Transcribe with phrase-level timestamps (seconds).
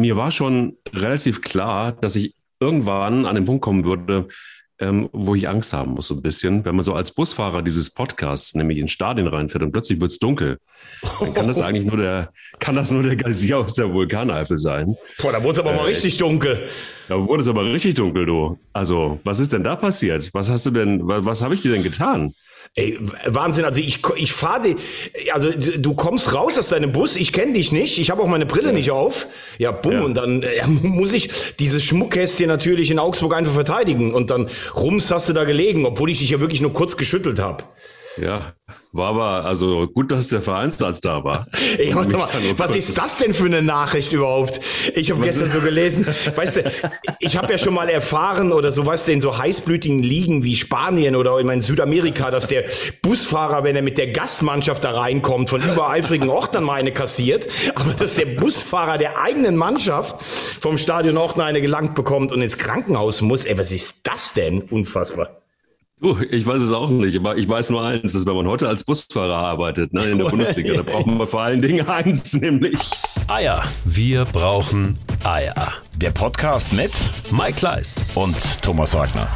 [0.00, 4.26] mir war schon relativ klar, dass ich irgendwann an den Punkt kommen würde,
[4.80, 6.64] ähm, wo ich Angst haben muss, so ein bisschen.
[6.64, 10.18] Wenn man so als Busfahrer dieses Podcasts nämlich ins Stadion reinfährt und plötzlich wird es
[10.18, 10.58] dunkel,
[11.20, 14.96] dann kann das eigentlich nur der, kann das nur der Geysir aus der Vulkaneifel sein.
[15.20, 16.66] Boah, da wurde es aber äh, mal richtig dunkel.
[17.08, 18.58] Da wurde es aber richtig dunkel, du.
[18.72, 20.30] Also, was ist denn da passiert?
[20.32, 22.32] Was hast du denn, was, was habe ich dir denn getan?
[22.76, 24.76] Ey, Wahnsinn, also ich, ich fahre,
[25.32, 28.46] also du kommst raus aus deinem Bus, ich kenne dich nicht, ich habe auch meine
[28.46, 28.72] Brille ja.
[28.72, 29.26] nicht auf.
[29.58, 30.00] Ja, bumm, ja.
[30.02, 35.10] und dann ja, muss ich dieses Schmuckkästchen natürlich in Augsburg einfach verteidigen und dann rums
[35.10, 37.64] hast du da gelegen, obwohl ich dich ja wirklich nur kurz geschüttelt habe.
[38.20, 38.52] Ja,
[38.92, 41.46] war aber, also gut, dass der Vereinsarzt da war.
[41.78, 44.60] Ey, mal, was ist das denn für eine Nachricht überhaupt?
[44.94, 46.72] Ich habe gestern so gelesen, weißt du,
[47.20, 50.56] ich habe ja schon mal erfahren oder so, weißt du, in so heißblütigen Ligen wie
[50.56, 52.64] Spanien oder in Südamerika, dass der
[53.00, 57.94] Busfahrer, wenn er mit der Gastmannschaft da reinkommt, von übereifrigen Ordnern mal eine kassiert, aber
[57.94, 60.20] dass der Busfahrer der eigenen Mannschaft
[60.60, 64.60] vom Stadion Ordner eine gelangt bekommt und ins Krankenhaus muss, ey, was ist das denn?
[64.62, 65.40] Unfassbar.
[66.02, 68.66] Du, ich weiß es auch nicht, aber ich weiß nur eins, dass wenn man heute
[68.66, 72.80] als Busfahrer arbeitet, ne, in der Bundesliga, da braucht man vor allen Dingen eins, nämlich
[73.28, 73.62] Eier.
[73.84, 75.74] Wir brauchen Eier.
[75.96, 76.90] Der Podcast mit
[77.30, 79.28] Mike Kleiss und Thomas Wagner.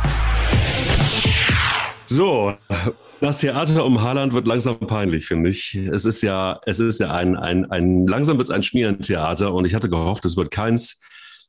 [2.06, 2.54] So,
[3.20, 5.74] das Theater um Haaland wird langsam peinlich, finde ich.
[5.74, 9.66] Es ist ja, es ist ja ein, ein, ein langsam wird es ein Schmierentheater und
[9.66, 10.98] ich hatte gehofft, es wird keins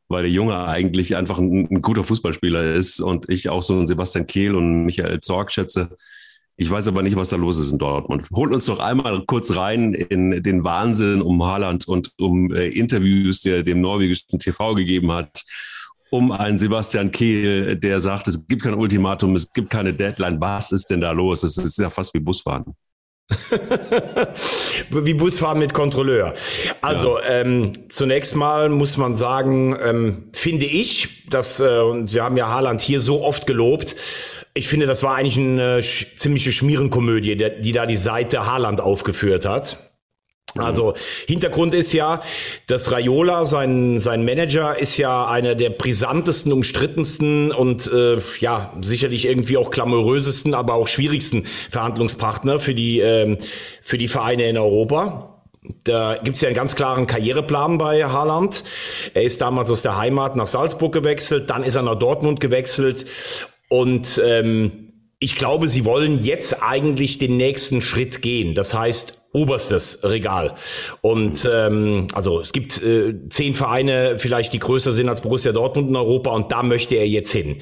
[0.08, 3.88] weil der Junge eigentlich einfach ein, ein, guter Fußballspieler ist und ich auch so einen
[3.88, 5.95] Sebastian Kehl und Michael Zorg schätze.
[6.58, 8.30] Ich weiß aber nicht, was da los ist in Dortmund.
[8.34, 13.42] Holt uns doch einmal kurz rein in den Wahnsinn um Haaland und um äh, Interviews,
[13.42, 15.44] die er dem norwegischen TV gegeben hat,
[16.12, 20.40] um einen Sebastian Kehl, der sagt, es gibt kein Ultimatum, es gibt keine Deadline.
[20.40, 21.44] Was ist denn da los?
[21.44, 22.73] Es ist ja fast wie Busfahren.
[24.90, 26.36] Wie Busfahren mit Kontrolleur.
[26.81, 27.42] Also ja.
[27.42, 32.50] ähm, zunächst mal muss man sagen, ähm, finde ich, dass äh, und wir haben ja
[32.50, 33.96] Haaland hier so oft gelobt.
[34.53, 38.80] Ich finde, das war eigentlich eine sch ziemliche Schmierenkomödie, der, die da die Seite Haaland
[38.80, 39.84] aufgeführt hat.
[40.58, 40.94] Also
[41.28, 42.22] Hintergrund ist ja,
[42.68, 49.26] dass Raiola, sein, sein Manager, ist ja einer der brisantesten, umstrittensten und äh, ja sicherlich
[49.26, 53.38] irgendwie auch glamourösesten, aber auch schwierigsten Verhandlungspartner für die, ähm,
[53.82, 55.42] für die Vereine in Europa.
[55.84, 58.64] Da gibt's ja einen ganz klaren Karriereplan bei Haaland.
[59.14, 63.06] Er ist damals aus der Heimat nach Salzburg gewechselt, dann ist er nach Dortmund gewechselt
[63.68, 68.54] und ähm, ich glaube, sie wollen jetzt eigentlich den nächsten Schritt gehen.
[68.54, 70.56] Das heißt, oberstes Regal.
[71.01, 75.90] Und ähm, also es gibt äh, zehn Vereine, vielleicht die größer sind als Borussia Dortmund
[75.90, 77.57] in Europa und da möchte er jetzt hin.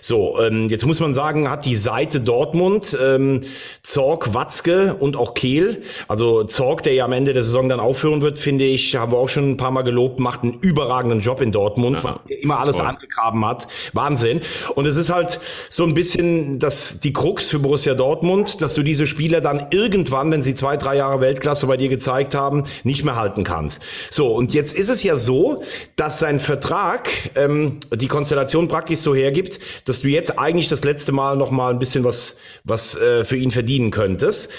[0.00, 3.40] So, ähm, jetzt muss man sagen, hat die Seite Dortmund ähm,
[3.82, 5.82] Zorg, Watzke und auch Kehl.
[6.08, 9.18] Also Zorg, der ja am Ende der Saison dann aufhören wird, finde ich, haben wir
[9.18, 12.42] auch schon ein paar Mal gelobt, macht einen überragenden Job in Dortmund, ja, was er
[12.42, 12.86] immer alles voll.
[12.86, 13.66] angegraben hat.
[13.94, 14.42] Wahnsinn.
[14.74, 15.40] Und es ist halt
[15.70, 20.30] so ein bisschen das, die Krux für Borussia Dortmund, dass du diese Spieler dann irgendwann,
[20.30, 23.82] wenn sie zwei, drei Jahre Jahre Weltklasse bei dir gezeigt haben, nicht mehr halten kannst.
[24.10, 25.62] So, und jetzt ist es ja so,
[25.96, 31.12] dass sein Vertrag ähm, die Konstellation praktisch so hergibt, dass du jetzt eigentlich das letzte
[31.12, 34.50] Mal noch mal ein bisschen was, was äh, für ihn verdienen könntest.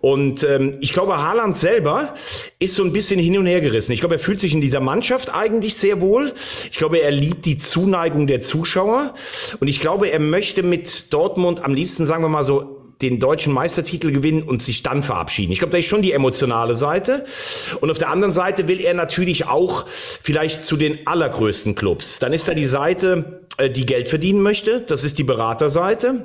[0.00, 2.14] Und ähm, ich glaube, Haaland selber
[2.58, 3.92] ist so ein bisschen hin und her gerissen.
[3.92, 6.32] Ich glaube, er fühlt sich in dieser Mannschaft eigentlich sehr wohl.
[6.70, 9.14] Ich glaube, er liebt die Zuneigung der Zuschauer.
[9.60, 13.52] Und ich glaube, er möchte mit Dortmund am liebsten, sagen wir mal so, den deutschen
[13.52, 15.52] Meistertitel gewinnen und sich dann verabschieden.
[15.52, 17.24] Ich glaube, da ist schon die emotionale Seite.
[17.80, 22.18] Und auf der anderen Seite will er natürlich auch vielleicht zu den allergrößten Clubs.
[22.18, 24.80] Dann ist da die Seite, äh, die Geld verdienen möchte.
[24.80, 26.24] Das ist die Beraterseite.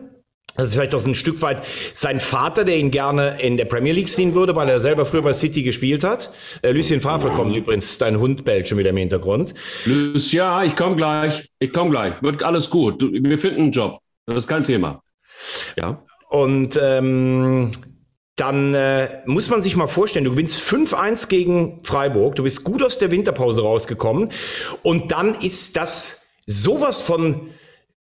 [0.55, 3.65] Das ist vielleicht auch so ein Stück weit sein Vater, der ihn gerne in der
[3.65, 6.31] Premier League sehen würde, weil er selber früher bei City gespielt hat.
[6.63, 9.53] Äh, Lucien Favre kommt übrigens, dein Hund bellt schon wieder im Hintergrund.
[9.85, 11.47] Ja, ich komme gleich.
[11.59, 12.21] Ich komme gleich.
[12.23, 13.01] Wird alles gut.
[13.01, 13.99] Wir finden einen Job.
[14.25, 15.01] Das ist kein Thema.
[15.75, 16.03] Ja.
[16.29, 17.71] Und ähm,
[18.35, 22.83] dann äh, muss man sich mal vorstellen, du gewinnst 5-1 gegen Freiburg, du bist gut
[22.83, 24.29] aus der Winterpause rausgekommen.
[24.83, 27.49] Und dann ist das sowas von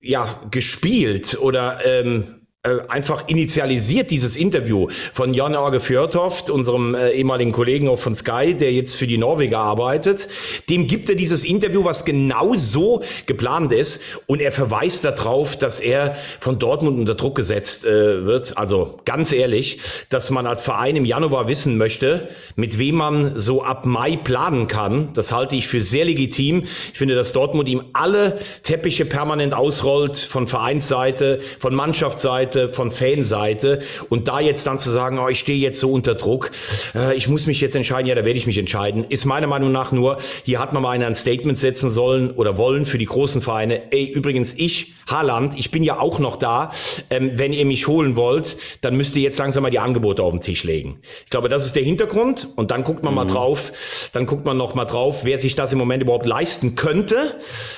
[0.02, 2.45] ja gespielt oder ähm, äh,
[2.88, 8.56] einfach initialisiert, dieses Interview von Jan Orge Fjörtoft, unserem äh, ehemaligen Kollegen auch von Sky,
[8.56, 10.28] der jetzt für die Norweger arbeitet.
[10.70, 14.02] Dem gibt er dieses Interview, was genau so geplant ist.
[14.26, 18.58] Und er verweist darauf, dass er von Dortmund unter Druck gesetzt äh, wird.
[18.58, 19.80] Also ganz ehrlich,
[20.10, 24.68] dass man als Verein im Januar wissen möchte, mit wem man so ab Mai planen
[24.68, 25.14] kann.
[25.14, 26.64] Das halte ich für sehr legitim.
[26.92, 32.92] Ich finde, dass Dortmund ihm alle Teppiche permanent ausrollt, von Vereinsseite, von Mannschaftsseite, Experte von
[32.92, 33.80] Fanseite.
[34.10, 36.52] Und da jetzt dann zu sagen, oh, ich stehe jetzt so unter Druck,
[36.96, 39.72] äh, ich muss mich jetzt entscheiden, ja, da werde ich mich entscheiden, ist meiner Meinung
[39.72, 43.42] nach nur, hier hat man mal ein Statement setzen sollen oder wollen für die großen
[43.42, 43.92] Vereine.
[43.92, 46.72] Ey, übrigens, ich, Haaland, ich bin ja auch noch da.
[47.10, 50.32] Ähm, wenn ihr mich holen wollt, dann müsst ihr jetzt langsam mal die Angebote auf
[50.32, 51.00] den Tisch legen.
[51.24, 53.16] Ich glaube, das ist der Hintergrund und dann guckt man mhm.
[53.16, 56.76] mal drauf, dann guckt man noch mal drauf, wer sich das im Moment überhaupt leisten
[56.76, 57.36] könnte.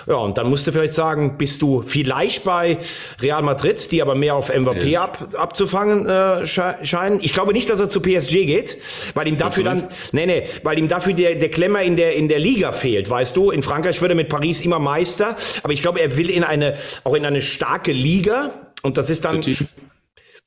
[0.07, 2.77] Ja, und dann musst du vielleicht sagen, bist du vielleicht bei
[3.21, 7.19] Real Madrid, die aber mehr auf MVP ab, abzufangen äh, scheinen.
[7.21, 8.77] Ich glaube nicht, dass er zu PSG geht,
[9.13, 12.30] weil ihm dafür dann, nee, nee, weil ihm dafür der, der Klemmer in der, in
[12.30, 13.51] der Liga fehlt, weißt du.
[13.51, 17.13] In Frankreich würde mit Paris immer Meister, aber ich glaube, er will in eine, auch
[17.18, 19.42] in eine starke Liga und das ist dann,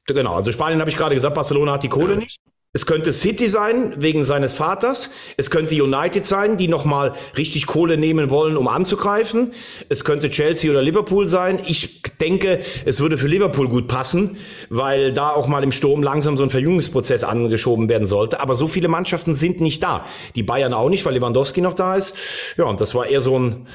[0.06, 2.20] genau, also Spanien habe ich gerade gesagt, Barcelona hat die Kohle ja.
[2.20, 2.40] nicht.
[2.72, 5.10] Es könnte City sein, wegen seines Vaters.
[5.36, 9.50] Es könnte United sein, die nochmal richtig Kohle nehmen wollen, um anzugreifen.
[9.88, 11.58] Es könnte Chelsea oder Liverpool sein.
[11.66, 14.36] Ich denke, es würde für Liverpool gut passen,
[14.68, 18.38] weil da auch mal im Sturm langsam so ein Verjüngungsprozess angeschoben werden sollte.
[18.38, 20.06] Aber so viele Mannschaften sind nicht da.
[20.36, 22.54] Die Bayern auch nicht, weil Lewandowski noch da ist.
[22.56, 23.66] Ja, und das war eher so ein,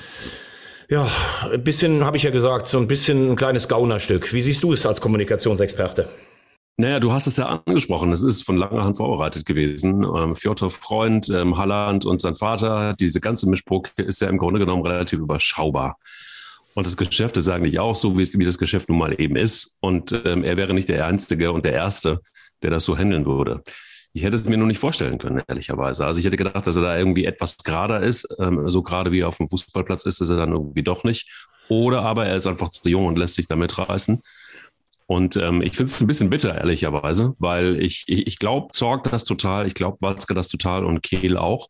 [0.90, 1.08] ja,
[1.52, 4.34] ein bisschen, habe ich ja gesagt, so ein bisschen ein kleines Gaunerstück.
[4.34, 6.10] Wie siehst du es als Kommunikationsexperte?
[6.78, 8.12] Naja, du hast es ja angesprochen.
[8.12, 10.04] Es ist von langer Hand vorbereitet gewesen.
[10.04, 14.60] Ähm, Fjodor Freund, ähm, Halland und sein Vater, diese ganze Mischbruch ist ja im Grunde
[14.60, 15.98] genommen relativ überschaubar.
[16.74, 19.38] Und das Geschäft ist eigentlich auch so, wie, es, wie das Geschäft nun mal eben
[19.38, 19.78] ist.
[19.80, 22.20] Und ähm, er wäre nicht der Einzige und der Erste,
[22.62, 23.64] der das so handeln würde.
[24.16, 26.06] Ich hätte es mir nur nicht vorstellen können, ehrlicherweise.
[26.06, 29.20] Also ich hätte gedacht, dass er da irgendwie etwas gerader ist, ähm, so gerade wie
[29.20, 31.30] er auf dem Fußballplatz ist, ist er dann irgendwie doch nicht.
[31.68, 34.22] Oder aber er ist einfach zu jung und lässt sich damit reißen.
[35.06, 39.04] Und ähm, ich finde es ein bisschen bitter, ehrlicherweise, weil ich, ich, ich glaube, Zorg
[39.04, 41.68] das total, ich glaube, Watzke das total und Kehl auch.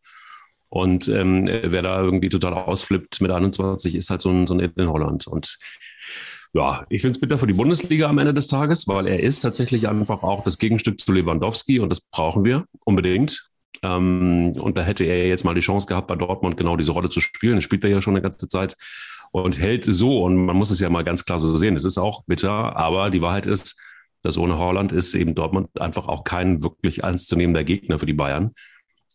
[0.70, 4.60] Und ähm, wer da irgendwie total ausflippt mit 21, ist halt so ein, so ein
[4.60, 5.26] in Holland.
[5.26, 5.58] Und
[6.56, 9.42] ja, ich finde es bitter für die Bundesliga am Ende des Tages, weil er ist
[9.42, 13.50] tatsächlich einfach auch das Gegenstück zu Lewandowski und das brauchen wir unbedingt.
[13.84, 17.10] Ähm, und da hätte er jetzt mal die Chance gehabt, bei Dortmund genau diese Rolle
[17.10, 17.56] zu spielen.
[17.56, 18.78] Das spielt er ja schon eine ganze Zeit
[19.32, 20.24] und hält so.
[20.24, 21.76] Und man muss es ja mal ganz klar so sehen.
[21.76, 23.78] Es ist auch bitter, aber die Wahrheit ist,
[24.22, 28.54] dass ohne Holland ist eben Dortmund einfach auch kein wirklich ernstzunehmender Gegner für die Bayern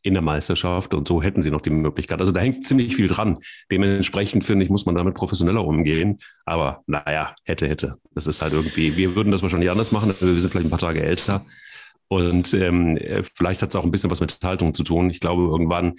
[0.02, 2.20] in der Meisterschaft und so hätten sie noch die Möglichkeit.
[2.20, 3.38] Also da hängt ziemlich viel dran.
[3.70, 6.19] Dementsprechend finde ich, muss man damit professioneller umgehen.
[6.47, 7.97] Aber naja, hätte, hätte.
[8.14, 10.14] Das ist halt irgendwie, wir würden das wahrscheinlich anders machen.
[10.20, 11.44] Wir sind vielleicht ein paar Tage älter.
[12.08, 12.99] Und ähm,
[13.35, 15.11] vielleicht hat es auch ein bisschen was mit Haltung zu tun.
[15.11, 15.94] Ich glaube, irgendwann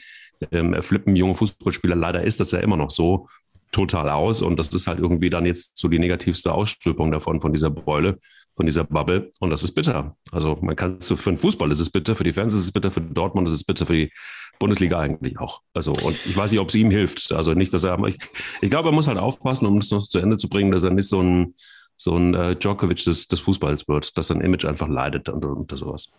[0.51, 3.27] ähm, flippen junge Fußballspieler, leider ist das ja immer noch so,
[3.71, 4.41] total aus.
[4.41, 8.19] Und das ist halt irgendwie dann jetzt so die negativste Ausstülpung davon, von dieser Beule,
[8.55, 9.31] von dieser Bubble.
[9.39, 10.15] Und das ist bitter.
[10.31, 12.71] Also man kann es für den Fußball ist es bitter, für die Fans ist es
[12.71, 14.11] bitter, für Dortmund ist es bitter, für die
[14.59, 15.61] Bundesliga eigentlich auch.
[15.73, 17.31] Also, und ich weiß nicht, ob es ihm hilft.
[17.31, 18.17] Also nicht, dass er, ich,
[18.61, 20.91] ich glaube, er muss halt aufpassen, um es noch zu Ende zu bringen, dass er
[20.91, 21.53] nicht so ein,
[22.01, 25.77] so ein äh, Djokovic des, des Fußballs wird, dass sein Image einfach leidet unter, unter
[25.77, 26.11] sowas.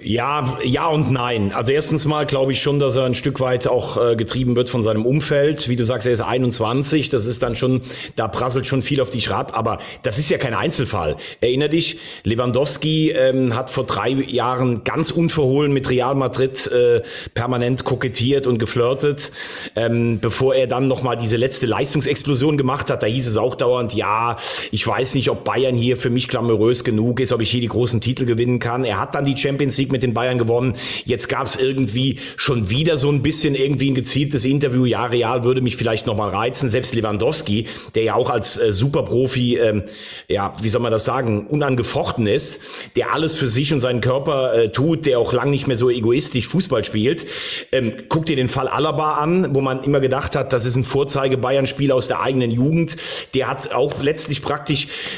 [0.00, 1.52] Ja, ja und nein.
[1.52, 4.68] Also erstens mal glaube ich schon, dass er ein Stück weit auch äh, getrieben wird
[4.68, 5.68] von seinem Umfeld.
[5.68, 7.08] Wie du sagst, er ist 21.
[7.08, 7.80] Das ist dann schon,
[8.14, 9.58] da prasselt schon viel auf dich rab.
[9.58, 11.16] Aber das ist ja kein Einzelfall.
[11.40, 17.02] Erinner dich, Lewandowski ähm, hat vor drei Jahren ganz unverhohlen mit Real Madrid äh,
[17.34, 19.32] permanent kokettiert und geflirtet,
[19.74, 23.02] ähm, bevor er dann nochmal diese letzte Leistungsexplosion gemacht hat.
[23.02, 24.36] Da hieß es auch dauernd, ja,
[24.76, 27.68] ich weiß nicht, ob Bayern hier für mich glamourös genug ist, ob ich hier die
[27.68, 28.84] großen Titel gewinnen kann.
[28.84, 30.74] Er hat dann die Champions League mit den Bayern gewonnen.
[31.06, 34.84] Jetzt gab es irgendwie schon wieder so ein bisschen irgendwie ein gezieltes Interview.
[34.84, 36.68] Ja, Real würde mich vielleicht noch mal reizen.
[36.68, 39.84] Selbst Lewandowski, der ja auch als äh, Superprofi, ähm,
[40.28, 42.60] ja, wie soll man das sagen, unangefochten ist,
[42.96, 45.88] der alles für sich und seinen Körper äh, tut, der auch lang nicht mehr so
[45.88, 47.24] egoistisch Fußball spielt.
[47.72, 50.84] Ähm, guck dir den Fall Alaba an, wo man immer gedacht hat, das ist ein
[50.84, 52.96] Vorzeige-Bayern-Spieler aus der eigenen Jugend.
[53.32, 54.65] Der hat auch letztlich praktisch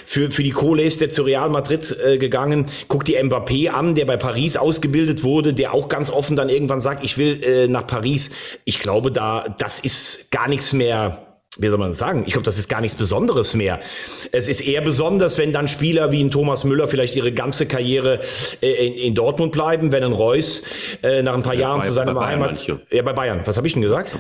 [0.05, 2.67] für, für die Kohle ist der zu Real Madrid äh, gegangen.
[2.89, 6.81] Guck dir Mbappé an, der bei Paris ausgebildet wurde, der auch ganz offen dann irgendwann
[6.81, 8.31] sagt, ich will äh, nach Paris.
[8.65, 11.25] Ich glaube, da das ist gar nichts mehr
[11.59, 12.23] wie soll man das sagen?
[12.27, 13.81] Ich glaube, das ist gar nichts Besonderes mehr.
[14.31, 18.21] Es ist eher besonders, wenn dann Spieler wie ein Thomas Müller vielleicht ihre ganze Karriere
[18.63, 20.63] äh, in, in, Dortmund bleiben, wenn ein Reus
[21.03, 22.51] äh, nach ein paar ja, Jahren bei, zu seiner Heimat.
[22.51, 22.81] Manche.
[22.91, 23.41] Ja, bei Bayern.
[23.45, 24.17] Was habe ich denn gesagt?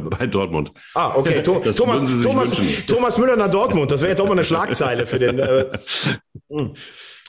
[0.00, 0.72] Bei, bei, Dortmund.
[0.94, 1.42] Ah, okay.
[1.44, 3.90] To Thomas, Thomas, Thomas Müller nach Dortmund.
[3.90, 5.38] Das wäre jetzt auch mal eine Schlagzeile für den.
[5.38, 5.66] Äh,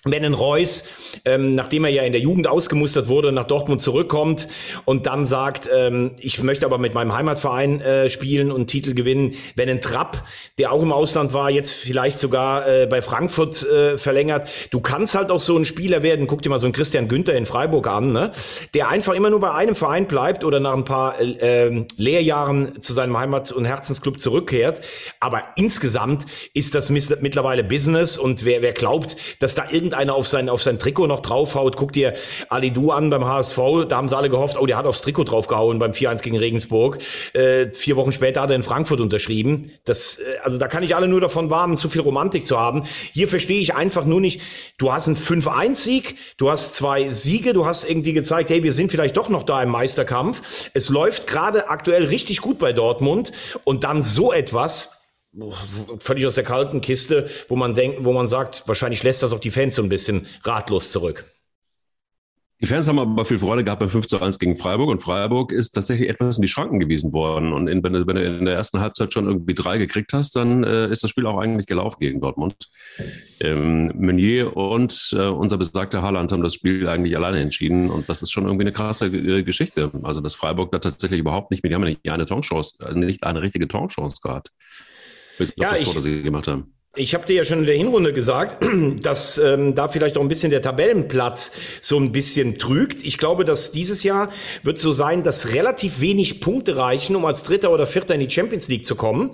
[0.06, 0.86] wenn ein Reus,
[1.26, 4.48] ähm, nachdem er ja in der Jugend ausgemustert wurde, nach Dortmund zurückkommt
[4.86, 9.34] und dann sagt, ähm, ich möchte aber mit meinem Heimatverein äh, spielen und Titel gewinnen.
[9.56, 10.24] Wenn ein Trapp,
[10.60, 15.16] der auch im Ausland war, jetzt vielleicht sogar äh, bei Frankfurt äh, verlängert, du kannst
[15.16, 16.28] halt auch so ein Spieler werden.
[16.28, 18.32] Guck dir mal so einen Christian Günther in Freiburg an, ne?
[18.76, 22.80] der einfach immer nur bei einem Verein bleibt oder nach ein paar äh, ähm, Lehrjahren
[22.80, 24.82] zu seinem Heimat- und Herzensclub zurückkehrt.
[25.20, 30.28] Aber insgesamt ist das mittlerweile Business und wer, wer glaubt, dass da irgendein irgendeiner auf
[30.28, 31.78] sein, auf sein Trikot noch draufhaut.
[31.78, 32.14] Guck dir
[32.50, 33.58] Ali Du an beim HSV.
[33.90, 37.00] Da haben sie alle gehofft, oh, der hat aufs Trikot draufgehauen beim 4-1 gegen Regensburg.
[37.34, 39.72] Äh, vier Wochen später hat er in Frankfurt unterschrieben.
[39.86, 42.84] Das, äh, also da kann ich alle nur davon warnen, zu viel Romantik zu haben.
[43.14, 44.42] Hier verstehe ich einfach nur nicht,
[44.78, 48.92] du hast einen 5-1-Sieg, du hast zwei Siege, du hast irgendwie gezeigt, hey, wir sind
[48.92, 50.70] vielleicht doch noch da im Meisterkampf.
[50.74, 53.32] Es läuft gerade aktuell richtig gut bei Dortmund
[53.64, 54.95] und dann so etwas,
[56.00, 59.40] völlig aus der kalten Kiste, wo man denkt, wo man sagt, wahrscheinlich lässt das auch
[59.40, 61.26] die Fans so ein bisschen ratlos zurück.
[62.62, 65.52] Die Fans haben aber viel Freude gehabt beim 5 zu 1 gegen Freiburg und Freiburg
[65.52, 67.52] ist tatsächlich etwas in die Schranken gewiesen worden.
[67.52, 70.38] Und in, wenn, du, wenn, du, in der ersten Halbzeit schon irgendwie drei gekriegt hast,
[70.38, 72.70] dann äh, ist das Spiel auch eigentlich gelaufen gegen Dortmund.
[73.42, 78.22] Ähm, Meunier und äh, unser besagter Haaland haben das Spiel eigentlich alleine entschieden und das
[78.22, 79.92] ist schon irgendwie eine krasse äh, Geschichte.
[80.04, 83.42] Also dass Freiburg da tatsächlich überhaupt nicht, die haben ja nicht eine Torchance, nicht eine
[83.42, 84.52] richtige Torchance gehabt.
[85.56, 86.75] Ja, das ich, das sie gemacht haben.
[86.98, 88.66] Ich habe dir ja schon in der Hinrunde gesagt,
[89.02, 93.04] dass ähm, da vielleicht auch ein bisschen der Tabellenplatz so ein bisschen trügt.
[93.04, 94.30] Ich glaube, dass dieses Jahr
[94.64, 98.30] wird so sein, dass relativ wenig Punkte reichen, um als Dritter oder Vierter in die
[98.30, 99.32] Champions League zu kommen.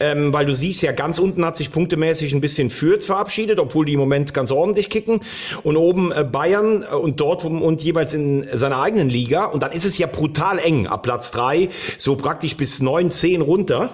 [0.00, 3.86] Ähm, weil du siehst ja, ganz unten hat sich punktemäßig ein bisschen Fürth verabschiedet, obwohl
[3.86, 5.20] die im Moment ganz ordentlich kicken.
[5.62, 9.44] Und oben äh, Bayern äh, und dort und jeweils in seiner eigenen Liga.
[9.44, 13.40] Und dann ist es ja brutal eng ab Platz drei, so praktisch bis neun, zehn
[13.40, 13.90] runter.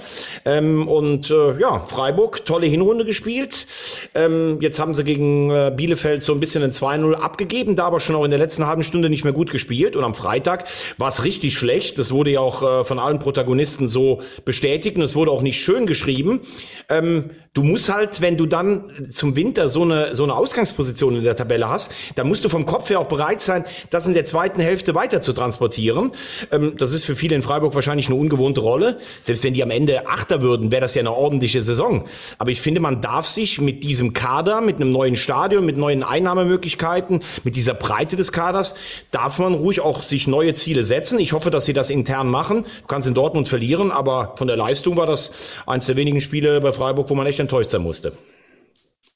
[0.47, 3.67] Ähm, und äh, ja, Freiburg, tolle Hinrunde gespielt.
[4.15, 7.99] Ähm, jetzt haben sie gegen äh, Bielefeld so ein bisschen ein 2-0 abgegeben, da aber
[7.99, 9.97] schon auch in der letzten halben Stunde nicht mehr gut gespielt.
[9.97, 11.99] Und am Freitag war es richtig schlecht.
[11.99, 15.61] Das wurde ja auch äh, von allen Protagonisten so bestätigt und es wurde auch nicht
[15.61, 16.43] schön geschrieben.
[16.89, 21.25] Ähm, du musst halt, wenn du dann zum Winter so eine, so eine Ausgangsposition in
[21.25, 24.25] der Tabelle hast, dann musst du vom Kopf her auch bereit sein, das in der
[24.25, 26.13] zweiten Hälfte weiter zu transportieren.
[26.53, 28.99] Ähm, das ist für viele in Freiburg wahrscheinlich eine ungewohnte Rolle.
[29.21, 32.07] Selbst wenn die am Ende Achter würden, wäre das ja eine ordentliche Saison.
[32.39, 36.03] Aber ich finde, man darf sich mit diesem Kader, mit einem neuen Stadion, mit neuen
[36.03, 38.75] Einnahmemöglichkeiten, mit dieser Breite des Kaders,
[39.11, 41.19] darf man ruhig auch sich neue Ziele setzen.
[41.19, 42.65] Ich hoffe, dass sie das intern machen.
[42.83, 46.61] Du kannst in Dortmund verlieren, aber von der Leistung war das eines der wenigen Spiele
[46.61, 48.13] bei Freiburg, wo man echt enttäuscht sein musste.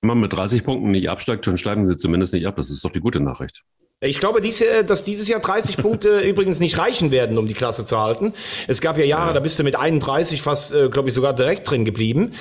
[0.00, 2.56] Wenn man mit 30 Punkten nicht absteigt, dann steigen sie zumindest nicht ab.
[2.56, 3.64] Das ist doch die gute Nachricht.
[4.06, 7.86] Ich glaube, dies, dass dieses Jahr 30 Punkte übrigens nicht reichen werden, um die Klasse
[7.86, 8.34] zu halten.
[8.68, 11.70] Es gab ja Jahre, da bist du mit 31 fast, äh, glaube ich, sogar direkt
[11.70, 12.32] drin geblieben.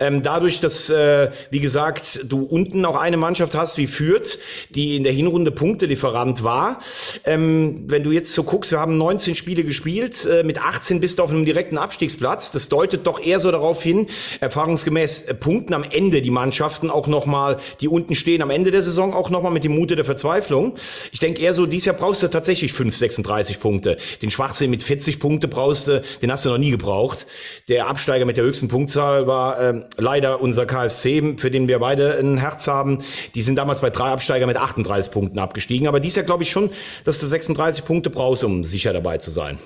[0.00, 4.96] Ähm, dadurch, dass, äh, wie gesagt, du unten auch eine Mannschaft hast wie Fürth, die
[4.96, 6.80] in der Hinrunde Punktelieferant war.
[7.24, 11.20] Ähm, wenn du jetzt so guckst, wir haben 19 Spiele gespielt, äh, mit 18 bist
[11.20, 12.50] du auf einem direkten Abstiegsplatz.
[12.50, 14.08] Das deutet doch eher so darauf hin,
[14.40, 18.82] erfahrungsgemäß äh, punkten am Ende die Mannschaften auch nochmal, die unten stehen, am Ende der
[18.82, 20.74] Saison auch nochmal mit dem Mute der Verzweiflung.
[21.14, 23.98] Ich denke eher so, dieses Jahr brauchst du tatsächlich 5, 36 Punkte.
[24.22, 27.26] Den Schwachsinn mit 40 Punkte brauchst du, den hast du noch nie gebraucht.
[27.68, 32.18] Der Absteiger mit der höchsten Punktzahl war äh, leider unser KFC, für den wir beide
[32.18, 33.04] ein Herz haben.
[33.34, 35.86] Die sind damals bei drei Absteiger mit 38 Punkten abgestiegen.
[35.86, 36.70] Aber dieses Jahr glaube ich schon,
[37.04, 39.58] dass du 36 Punkte brauchst, um sicher dabei zu sein.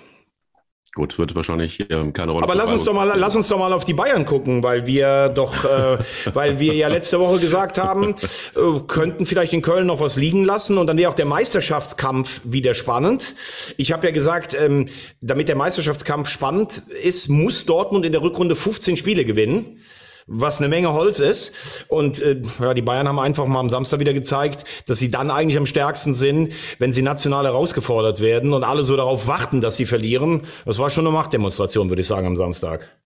[0.97, 2.45] Gut, wird wahrscheinlich äh, keine Rolle.
[2.45, 5.29] Aber lass uns doch mal, lass uns doch mal auf die Bayern gucken, weil wir
[5.29, 5.99] doch, äh,
[6.33, 10.43] weil wir ja letzte Woche gesagt haben, äh, könnten vielleicht in Köln noch was liegen
[10.43, 13.35] lassen und dann wäre auch der Meisterschaftskampf wieder spannend.
[13.77, 14.89] Ich habe ja gesagt, ähm,
[15.21, 19.83] damit der Meisterschaftskampf spannend ist, muss Dortmund in der Rückrunde 15 Spiele gewinnen
[20.27, 21.85] was eine Menge Holz ist.
[21.89, 25.31] Und äh, ja, die Bayern haben einfach mal am Samstag wieder gezeigt, dass sie dann
[25.31, 29.77] eigentlich am stärksten sind, wenn sie national herausgefordert werden und alle so darauf warten, dass
[29.77, 30.43] sie verlieren.
[30.65, 32.97] Das war schon eine Machtdemonstration, würde ich sagen, am Samstag.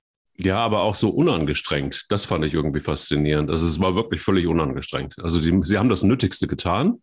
[0.43, 2.07] Ja, aber auch so unangestrengt.
[2.09, 3.51] Das fand ich irgendwie faszinierend.
[3.51, 5.17] Also es war wirklich völlig unangestrengt.
[5.23, 7.03] Also die, sie haben das Nötigste getan.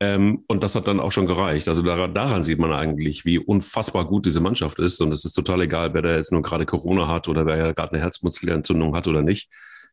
[0.00, 1.66] Ähm, und das hat dann auch schon gereicht.
[1.68, 5.00] Also daran, daran, sieht man eigentlich, wie unfassbar gut diese Mannschaft ist.
[5.00, 7.72] Und es ist total egal, wer da jetzt nun gerade Corona hat oder wer ja
[7.72, 9.50] gerade eine Herzmuskelentzündung hat oder nicht.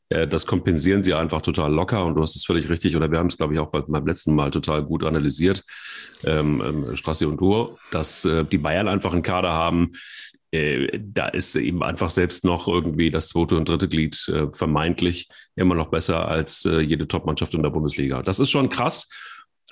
[0.10, 2.06] Äh, das kompensieren sie einfach total locker.
[2.06, 4.36] Und du hast es völlig richtig, oder wir haben es, glaube ich, auch beim letzten
[4.36, 5.64] Mal total gut analysiert,
[6.24, 9.92] ähm, ähm, Strassi und du, dass äh, die Bayern einfach einen Kader haben,
[10.52, 15.28] äh, da ist eben einfach selbst noch irgendwie das zweite und dritte Glied äh, vermeintlich
[15.56, 18.22] immer noch besser als äh, jede Top-Mannschaft in der Bundesliga.
[18.22, 19.10] Das ist schon krass.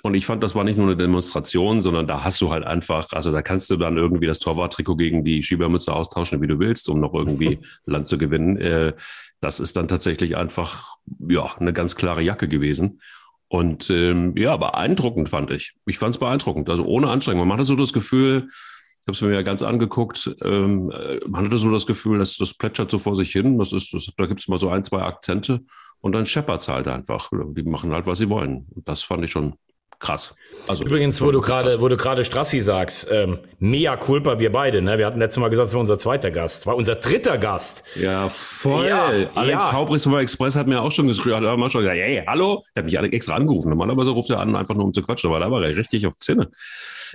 [0.04, 3.08] Und ich fand, das war nicht nur eine Demonstration, sondern da hast du halt einfach,
[3.12, 6.90] also da kannst du dann irgendwie das Torwarttrikot gegen die Schiebermütze austauschen, wie du willst,
[6.90, 8.58] um noch irgendwie Land zu gewinnen.
[8.58, 8.92] Äh,
[9.40, 10.96] das ist dann tatsächlich einfach,
[11.26, 13.00] ja, eine ganz klare Jacke gewesen.
[13.48, 15.72] Und ähm, ja, beeindruckend fand ich.
[15.86, 16.68] Ich fand es beeindruckend.
[16.68, 17.48] Also ohne Anstrengung.
[17.48, 21.46] Man hatte so das Gefühl, ich habe es mir ja ganz angeguckt, ähm, äh, man
[21.46, 23.58] hatte so das Gefühl, dass das plätschert so vor sich hin.
[23.58, 25.62] Das ist, das, da gibt es mal so ein, zwei Akzente
[26.02, 27.30] und dann scheppert es halt einfach.
[27.32, 28.66] Die machen halt, was sie wollen.
[28.74, 29.54] Und das fand ich schon
[29.98, 30.34] krass.
[30.66, 34.80] Also, Übrigens, wo du gerade, wo du gerade Strassi sagst, ähm, mea culpa, wir beide,
[34.80, 34.96] ne?
[34.96, 37.84] Wir hatten letztes Mal gesagt, es war unser zweiter Gast, war unser dritter Gast.
[37.96, 38.88] Ja, voll.
[38.88, 39.72] Ja, Alex ja.
[39.72, 42.84] Haubrichs vom Express hat mir auch schon geschrieben, hat auch schon gesagt, hey, hallo, der
[42.84, 43.68] hat mich extra angerufen.
[43.68, 46.16] Normalerweise ruft er an, einfach nur um zu quatschen, aber da war er richtig auf
[46.16, 46.48] Zinne.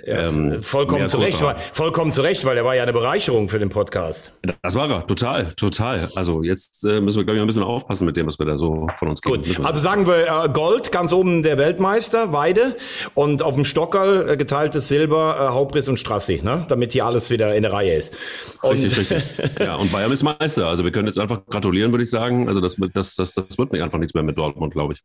[0.06, 3.48] Ja, ähm, vollkommen zu Recht, weil, vollkommen zu Recht, weil er war ja eine Bereicherung
[3.48, 4.32] für den Podcast.
[4.62, 6.08] Das war er, total, total.
[6.14, 8.58] Also jetzt äh, müssen wir, glaube ich, ein bisschen aufpassen mit dem, was wir da
[8.58, 9.42] so von uns geben.
[9.42, 12.69] Gut, also sagen wir äh, Gold, ganz oben der Weltmeister, Weide
[13.14, 16.66] und auf dem Stockerl äh, geteiltes Silber, äh, Hauptriss und Strassi, ne?
[16.68, 18.16] damit hier alles wieder in der Reihe ist.
[18.62, 19.22] Und richtig, richtig.
[19.60, 20.66] Ja, und Bayern ist Meister.
[20.66, 22.48] Also wir können jetzt einfach gratulieren, würde ich sagen.
[22.48, 25.02] Also das, das, das, das wird einfach nichts mehr mit Dortmund, glaube ich.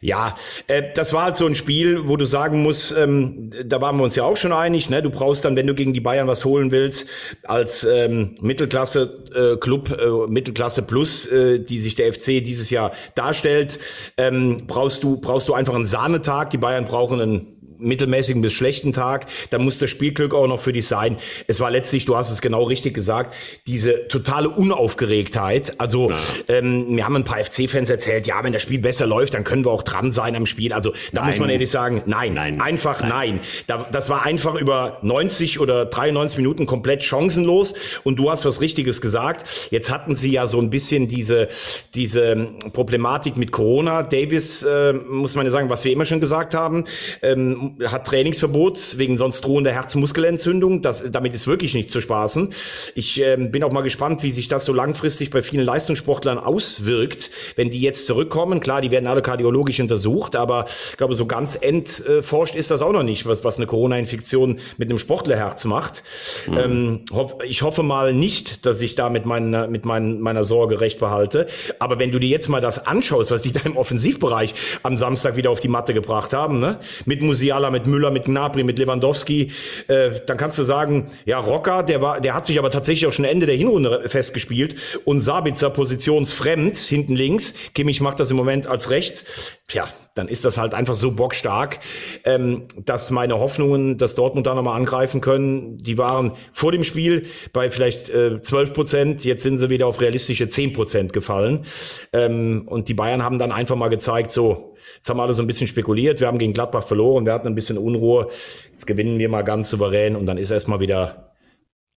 [0.00, 0.34] Ja,
[0.66, 4.04] äh, das war halt so ein Spiel, wo du sagen musst, ähm, da waren wir
[4.04, 5.02] uns ja auch schon einig, ne?
[5.02, 7.08] du brauchst dann, wenn du gegen die Bayern was holen willst,
[7.44, 13.78] als ähm, Mittelklasse-Club, äh, Mittelklasse Plus, äh, die sich der FC dieses Jahr darstellt,
[14.16, 16.50] ähm, brauchst du brauchst du einfach einen Sahnetag.
[16.50, 20.72] Die Bayern brauchen einen mittelmäßigen bis schlechten Tag, dann muss das Spielglück auch noch für
[20.72, 21.16] dich sein.
[21.46, 23.34] Es war letztlich, du hast es genau richtig gesagt,
[23.66, 25.80] diese totale Unaufgeregtheit.
[25.80, 26.16] Also ja.
[26.48, 29.64] ähm, mir haben ein paar FC-Fans erzählt, ja, wenn das Spiel besser läuft, dann können
[29.64, 30.72] wir auch dran sein am Spiel.
[30.72, 31.26] Also da nein.
[31.26, 32.60] muss man ehrlich sagen, nein, nein.
[32.60, 33.10] einfach nein.
[33.10, 33.40] nein.
[33.66, 37.74] Da, das war einfach über 90 oder 93 Minuten komplett chancenlos.
[38.04, 39.68] Und du hast was Richtiges gesagt.
[39.70, 41.48] Jetzt hatten sie ja so ein bisschen diese,
[41.94, 44.02] diese Problematik mit Corona.
[44.02, 46.84] Davis, äh, muss man ja sagen, was wir immer schon gesagt haben,
[47.22, 50.82] ähm, hat Trainingsverbot wegen sonst drohender Herzmuskelentzündung.
[50.82, 52.52] Das, damit ist wirklich nicht zu spaßen.
[52.94, 57.30] Ich äh, bin auch mal gespannt, wie sich das so langfristig bei vielen Leistungssportlern auswirkt,
[57.56, 58.60] wenn die jetzt zurückkommen.
[58.60, 62.92] Klar, die werden alle kardiologisch untersucht, aber ich glaube, so ganz entforscht ist das auch
[62.92, 66.02] noch nicht, was, was eine Corona-Infektion mit einem Sportlerherz macht.
[66.46, 66.58] Mhm.
[66.58, 70.80] Ähm, hoff, ich hoffe mal nicht, dass ich da mit, meiner, mit mein, meiner Sorge
[70.80, 71.46] recht behalte.
[71.78, 75.36] Aber wenn du dir jetzt mal das anschaust, was die da im Offensivbereich am Samstag
[75.36, 76.78] wieder auf die Matte gebracht haben, ne?
[77.04, 79.50] mit Musiala Musiala, mit Müller, mit Gnabry, mit Lewandowski,
[79.88, 83.12] äh, dann kannst du sagen, ja, Rocker, der war, der hat sich aber tatsächlich auch
[83.12, 87.54] schon Ende der Hinrunde festgespielt und Sabitzer positionsfremd hinten links.
[87.74, 89.56] Kimmich macht das im Moment als rechts.
[89.68, 91.80] Tja, dann ist das halt einfach so bockstark,
[92.24, 97.26] ähm, dass meine Hoffnungen, dass Dortmund da nochmal angreifen können, die waren vor dem Spiel
[97.52, 101.64] bei vielleicht äh, 12 Prozent, jetzt sind sie wieder auf realistische 10 Prozent gefallen.
[102.12, 105.46] Ähm, und die Bayern haben dann einfach mal gezeigt, so, Jetzt haben alle so ein
[105.46, 106.20] bisschen spekuliert.
[106.20, 107.26] Wir haben gegen Gladbach verloren.
[107.26, 108.28] Wir hatten ein bisschen Unruhe.
[108.72, 111.34] Jetzt gewinnen wir mal ganz souverän und dann ist erstmal wieder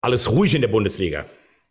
[0.01, 1.27] alles ruhig in der Bundesliga.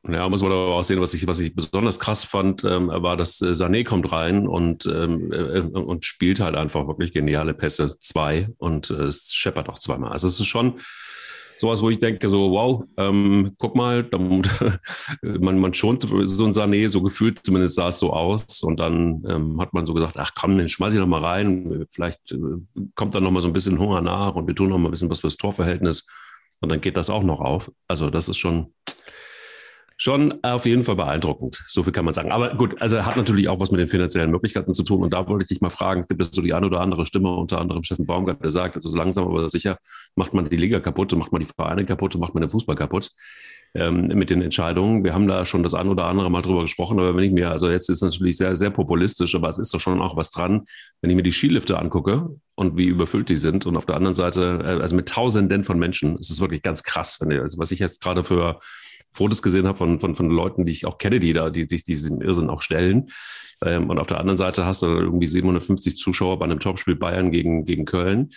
[0.08, 3.18] Ja, muss man aber auch sehen, was ich, was ich besonders krass fand, ähm, war,
[3.18, 7.98] dass äh, Sané kommt rein und, ähm, äh, und spielt halt einfach wirklich geniale Pässe,
[8.00, 10.12] zwei und äh, es scheppert auch zweimal.
[10.12, 10.80] Also es ist schon,
[11.60, 14.10] sowas, wo ich denke, so, wow, ähm, guck mal,
[15.22, 18.62] man, man schont so ein Sané, so gefühlt, zumindest sah es so aus.
[18.64, 21.86] Und dann ähm, hat man so gesagt, ach komm, den schmeiß ich noch mal rein.
[21.90, 22.38] Vielleicht äh,
[22.96, 24.92] kommt dann noch mal so ein bisschen Hunger nach und wir tun noch mal ein
[24.92, 26.08] bisschen was fürs Torverhältnis.
[26.60, 27.72] Und dann geht das auch noch auf.
[27.88, 28.74] Also das ist schon,
[29.98, 31.64] schon auf jeden Fall beeindruckend.
[31.68, 32.32] So viel kann man sagen.
[32.32, 35.02] Aber gut, also hat natürlich auch was mit den finanziellen Möglichkeiten zu tun.
[35.02, 37.06] Und da wollte ich dich mal fragen, es gibt es so die eine oder andere
[37.08, 39.80] Stimme, unter anderem Steffen Baumgart, der sagt, also so langsam aber sicher
[40.16, 43.10] macht man die Liga kaputt, macht man die Vereine kaputt, macht man den Fußball kaputt
[43.74, 45.04] ähm, mit den Entscheidungen.
[45.04, 47.50] Wir haben da schon das ein oder andere Mal drüber gesprochen, aber wenn ich mir,
[47.50, 50.66] also jetzt ist natürlich sehr, sehr populistisch, aber es ist doch schon auch was dran,
[51.02, 54.16] wenn ich mir die Skilifte angucke und wie überfüllt die sind und auf der anderen
[54.16, 57.58] Seite, äh, also mit Tausenden von Menschen, es ist wirklich ganz krass, wenn ihr, also
[57.58, 58.60] was ich jetzt gerade für
[59.12, 61.84] Fotos gesehen habe von, von, von Leuten, die ich auch kenne, die da, die sich
[61.84, 63.08] diesem Irrsinn auch stellen.
[63.64, 67.32] Ähm, und auf der anderen Seite hast du irgendwie 750 Zuschauer bei einem Topspiel Bayern
[67.32, 68.30] gegen, gegen Köln.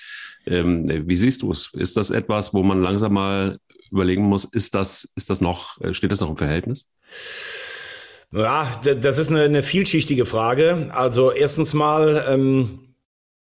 [0.47, 1.73] Ähm, wie siehst du es?
[1.75, 3.59] Ist das etwas, wo man langsam mal
[3.91, 6.93] überlegen muss, ist das, ist das noch, äh, steht das noch im Verhältnis?
[8.33, 10.89] Ja, das ist eine, eine vielschichtige Frage.
[10.93, 12.90] Also erstens mal, ähm,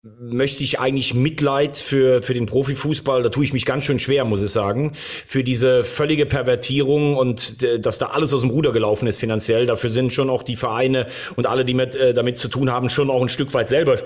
[0.02, 4.24] möchte ich eigentlich Mitleid für, für den Profifußball, da tue ich mich ganz schön schwer,
[4.24, 8.72] muss ich sagen, für diese völlige Pervertierung und äh, dass da alles aus dem Ruder
[8.72, 9.66] gelaufen ist finanziell.
[9.66, 12.88] Dafür sind schon auch die Vereine und alle, die mit, äh, damit zu tun haben,
[12.88, 13.98] schon auch ein Stück weit selber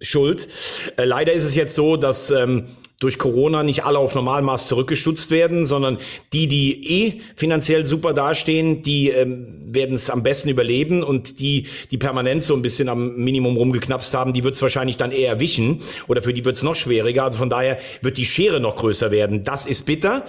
[0.00, 0.48] schuld.
[0.96, 2.68] Äh, leider ist es jetzt so, dass ähm,
[3.00, 5.98] durch Corona nicht alle auf Normalmaß zurückgestutzt werden, sondern
[6.32, 11.66] die, die eh finanziell super dastehen, die ähm, werden es am besten überleben und die,
[11.90, 15.40] die permanent so ein bisschen am Minimum rumgeknapst haben, die wird es wahrscheinlich dann eher
[15.40, 17.24] wischen oder für die wird es noch schwieriger.
[17.24, 19.42] Also von daher wird die Schere noch größer werden.
[19.42, 20.24] Das ist bitter.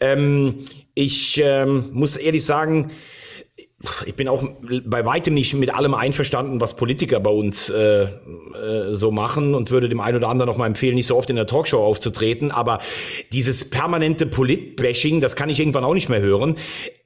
[0.00, 2.90] Ähm, ich ähm, muss ehrlich sagen,
[4.06, 4.44] ich bin auch
[4.84, 8.08] bei weitem nicht mit allem einverstanden, was Politiker bei uns äh, äh,
[8.92, 11.36] so machen und würde dem einen oder anderen noch mal empfehlen, nicht so oft in
[11.36, 12.50] der Talkshow aufzutreten.
[12.50, 12.80] Aber
[13.32, 16.56] dieses permanente Polit-Bashing, das kann ich irgendwann auch nicht mehr hören,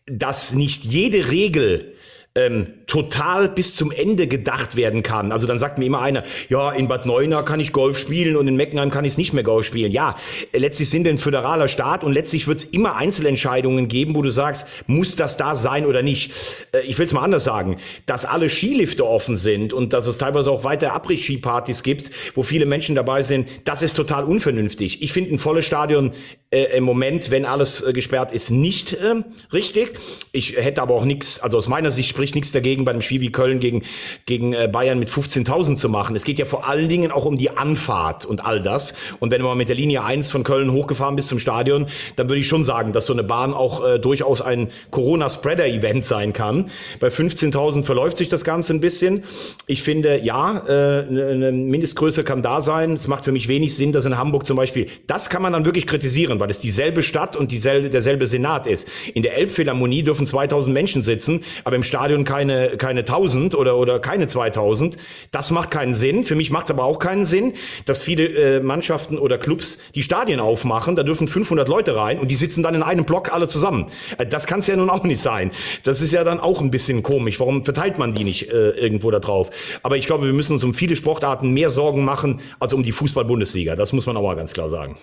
[0.06, 1.94] dass nicht jede Regel
[2.36, 5.32] ähm, total bis zum Ende gedacht werden kann.
[5.32, 8.46] Also dann sagt mir immer einer, ja, in Bad Neuenahr kann ich Golf spielen und
[8.46, 9.90] in Meckenheim kann ich es nicht mehr Golf spielen.
[9.90, 10.14] Ja,
[10.52, 14.30] letztlich sind wir ein föderaler Staat und letztlich wird es immer Einzelentscheidungen geben, wo du
[14.30, 16.30] sagst, muss das da sein oder nicht.
[16.72, 20.18] Äh, ich will es mal anders sagen, dass alle Skilifte offen sind und dass es
[20.18, 25.02] teilweise auch weiter Abriss-Skipartys gibt, wo viele Menschen dabei sind, das ist total unvernünftig.
[25.02, 26.12] Ich finde ein volles Stadion
[26.50, 29.16] äh, im Moment, wenn alles äh, gesperrt ist, nicht äh,
[29.52, 29.98] richtig.
[30.32, 33.20] Ich hätte aber auch nichts, also aus meiner Sicht spricht nichts dagegen, bei einem Spiel
[33.20, 33.82] wie Köln gegen,
[34.26, 36.14] gegen äh, Bayern mit 15.000 zu machen.
[36.14, 38.94] Es geht ja vor allen Dingen auch um die Anfahrt und all das.
[39.18, 42.40] Und wenn mal mit der Linie 1 von Köln hochgefahren bist zum Stadion, dann würde
[42.40, 46.70] ich schon sagen, dass so eine Bahn auch äh, durchaus ein Corona-Spreader-Event sein kann.
[47.00, 49.24] Bei 15.000 verläuft sich das Ganze ein bisschen.
[49.66, 52.92] Ich finde, ja, äh, eine Mindestgröße kann da sein.
[52.92, 55.64] Es macht für mich wenig Sinn, dass in Hamburg zum Beispiel, das kann man dann
[55.64, 58.88] wirklich kritisieren, weil es dieselbe Stadt und dieselbe, derselbe Senat ist.
[59.14, 63.98] In der Elbphilharmonie dürfen 2000 Menschen sitzen, aber im Stadion keine, keine 1000 oder, oder
[63.98, 64.96] keine 2000.
[65.30, 66.24] Das macht keinen Sinn.
[66.24, 70.02] Für mich macht es aber auch keinen Sinn, dass viele äh, Mannschaften oder Clubs die
[70.02, 70.96] Stadien aufmachen.
[70.96, 73.86] Da dürfen 500 Leute rein und die sitzen dann in einem Block alle zusammen.
[74.18, 75.50] Äh, das kann es ja nun auch nicht sein.
[75.84, 77.40] Das ist ja dann auch ein bisschen komisch.
[77.40, 79.50] Warum verteilt man die nicht äh, irgendwo da drauf?
[79.82, 82.92] Aber ich glaube, wir müssen uns um viele Sportarten mehr Sorgen machen als um die
[82.92, 83.76] Fußball-Bundesliga.
[83.76, 84.96] Das muss man auch mal ganz klar sagen.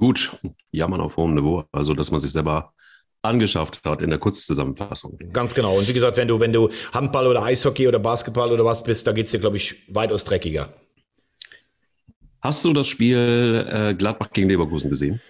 [0.00, 0.34] Gut,
[0.72, 1.64] jammern auf hohem Niveau.
[1.72, 2.72] Also, dass man sich selber
[3.20, 5.18] angeschafft hat in der Kurzzusammenfassung.
[5.30, 5.76] Ganz genau.
[5.76, 9.06] Und wie gesagt, wenn du, wenn du Handball oder Eishockey oder Basketball oder was bist,
[9.06, 10.72] da geht's dir, glaube ich, weitaus dreckiger.
[12.42, 15.20] Hast du das Spiel äh, Gladbach gegen Leverkusen gesehen?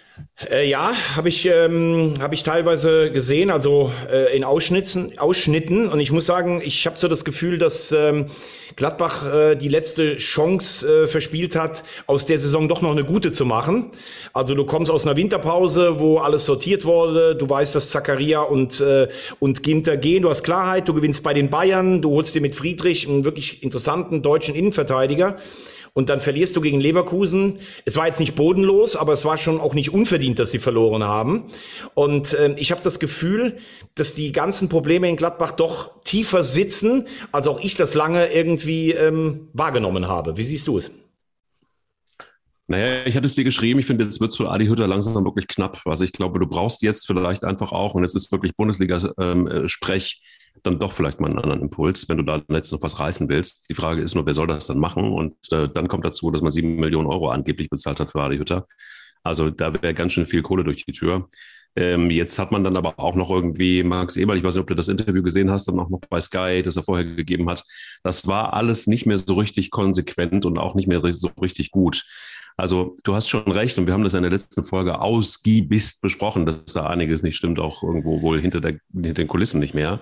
[0.50, 5.88] Äh, ja, habe ich, ähm, hab ich teilweise gesehen, also äh, in Ausschnitten, Ausschnitten.
[5.88, 8.26] Und ich muss sagen, ich habe so das Gefühl, dass ähm,
[8.76, 13.32] Gladbach äh, die letzte Chance äh, verspielt hat, aus der Saison doch noch eine gute
[13.32, 13.90] zu machen.
[14.32, 17.34] Also du kommst aus einer Winterpause, wo alles sortiert wurde.
[17.34, 19.08] Du weißt, dass Zakaria und, äh,
[19.40, 20.22] und Ginter gehen.
[20.22, 22.02] Du hast Klarheit, du gewinnst bei den Bayern.
[22.02, 25.36] Du holst dir mit Friedrich einen wirklich interessanten deutschen Innenverteidiger
[25.92, 27.58] und dann verlierst du gegen Leverkusen.
[27.84, 31.04] Es war jetzt nicht bodenlos, aber es war schon auch nicht unverdient, dass sie verloren
[31.04, 31.44] haben.
[31.94, 33.58] Und äh, ich habe das Gefühl,
[33.94, 38.92] dass die ganzen Probleme in Gladbach doch tiefer sitzen, als auch ich das lange irgendwie
[38.92, 40.36] ähm, wahrgenommen habe.
[40.36, 40.90] Wie siehst du es?
[42.70, 45.24] Naja, ich hatte es dir geschrieben, ich finde, jetzt wird es für Adi Hütter langsam
[45.24, 45.80] wirklich knapp.
[45.86, 50.39] Also ich glaube, du brauchst jetzt vielleicht einfach auch, und jetzt ist wirklich Bundesliga-Sprech, ähm,
[50.62, 53.70] dann doch vielleicht mal einen anderen Impuls, wenn du da jetzt noch was reißen willst.
[53.70, 55.12] Die Frage ist nur, wer soll das dann machen?
[55.12, 58.38] Und äh, dann kommt dazu, dass man sieben Millionen Euro angeblich bezahlt hat für Adi
[58.38, 58.66] Hütter.
[59.22, 61.28] Also da wäre ganz schön viel Kohle durch die Tür.
[61.76, 64.66] Ähm, jetzt hat man dann aber auch noch irgendwie Max Eberl, ich weiß nicht, ob
[64.66, 67.64] du das Interview gesehen hast, dann auch noch bei Sky, das er vorher gegeben hat.
[68.02, 72.04] Das war alles nicht mehr so richtig konsequent und auch nicht mehr so richtig gut.
[72.60, 76.46] Also du hast schon recht und wir haben das in der letzten Folge ausgiebig besprochen,
[76.46, 80.00] dass da einiges nicht stimmt, auch irgendwo wohl hinter, der, hinter den Kulissen nicht mehr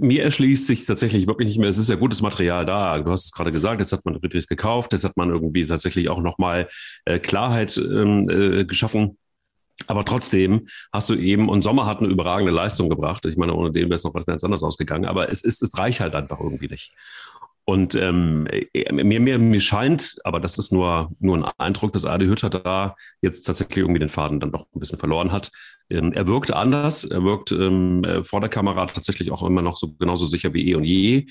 [0.00, 1.68] mir erschließt sich tatsächlich wirklich nicht mehr.
[1.68, 2.98] Es ist ja gutes Material da.
[2.98, 6.08] Du hast es gerade gesagt, jetzt hat man Friedrichs gekauft, jetzt hat man irgendwie tatsächlich
[6.08, 6.68] auch nochmal
[7.04, 9.18] äh, Klarheit ähm, äh, geschaffen.
[9.86, 13.24] Aber trotzdem hast du eben, und Sommer hat eine überragende Leistung gebracht.
[13.26, 15.04] Ich meine, ohne den wäre es noch was ganz anderes ausgegangen.
[15.04, 16.92] Aber es ist, es reicht halt einfach irgendwie nicht.
[17.68, 22.06] Und ähm, äh, mir, mir, mir scheint, aber das ist nur, nur ein Eindruck, dass
[22.06, 25.50] Adi Hütter da jetzt tatsächlich irgendwie den Faden dann doch ein bisschen verloren hat.
[25.90, 29.76] Ähm, er wirkte anders, er wirkt ähm, äh, vor der Kamera tatsächlich auch immer noch
[29.76, 31.26] so genauso sicher wie eh und je.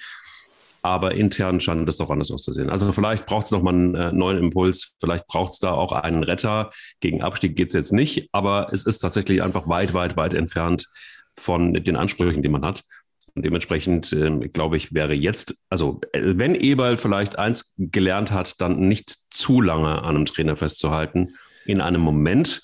[0.84, 2.69] Aber intern scheint das doch anders auszusehen.
[2.69, 6.23] Also vielleicht braucht es nochmal einen äh, neuen Impuls, vielleicht braucht es da auch einen
[6.23, 6.69] Retter.
[7.00, 10.86] Gegen Abstieg geht es jetzt nicht, aber es ist tatsächlich einfach weit, weit, weit entfernt
[11.36, 12.84] von den Ansprüchen, die man hat.
[13.38, 18.60] Und dementsprechend, äh, glaube ich, wäre jetzt, also äh, wenn Eberl vielleicht eins gelernt hat,
[18.60, 21.36] dann nicht zu lange an einem Trainer festzuhalten,
[21.67, 22.63] in einem Moment,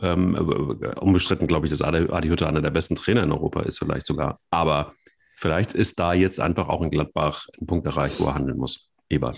[0.00, 3.64] ähm, äh, unbestritten, glaube ich, dass Adi, Adi Hütter einer der besten Trainer in Europa
[3.64, 4.40] ist, vielleicht sogar.
[4.50, 4.94] Aber
[5.36, 8.88] vielleicht ist da jetzt einfach auch in Gladbach ein Punkt erreicht, wo er handeln muss.
[9.14, 9.34] Eberl.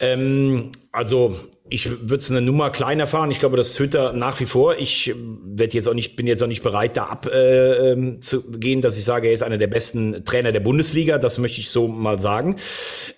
[0.00, 1.36] Ähm, also
[1.70, 3.30] ich würde es eine Nummer kleiner fahren.
[3.30, 4.76] Ich glaube, das Hütter nach wie vor.
[4.78, 8.82] Ich werd jetzt auch nicht, bin jetzt auch nicht bereit, da abzugehen, äh, zu gehen,
[8.82, 11.18] dass ich sage, er ist einer der besten Trainer der Bundesliga.
[11.18, 12.56] Das möchte ich so mal sagen.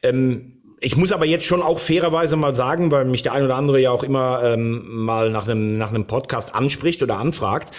[0.02, 3.54] Ähm, ich muss aber jetzt schon auch fairerweise mal sagen, weil mich der ein oder
[3.54, 7.72] andere ja auch immer ähm, mal nach einem nach einem Podcast anspricht oder anfragt.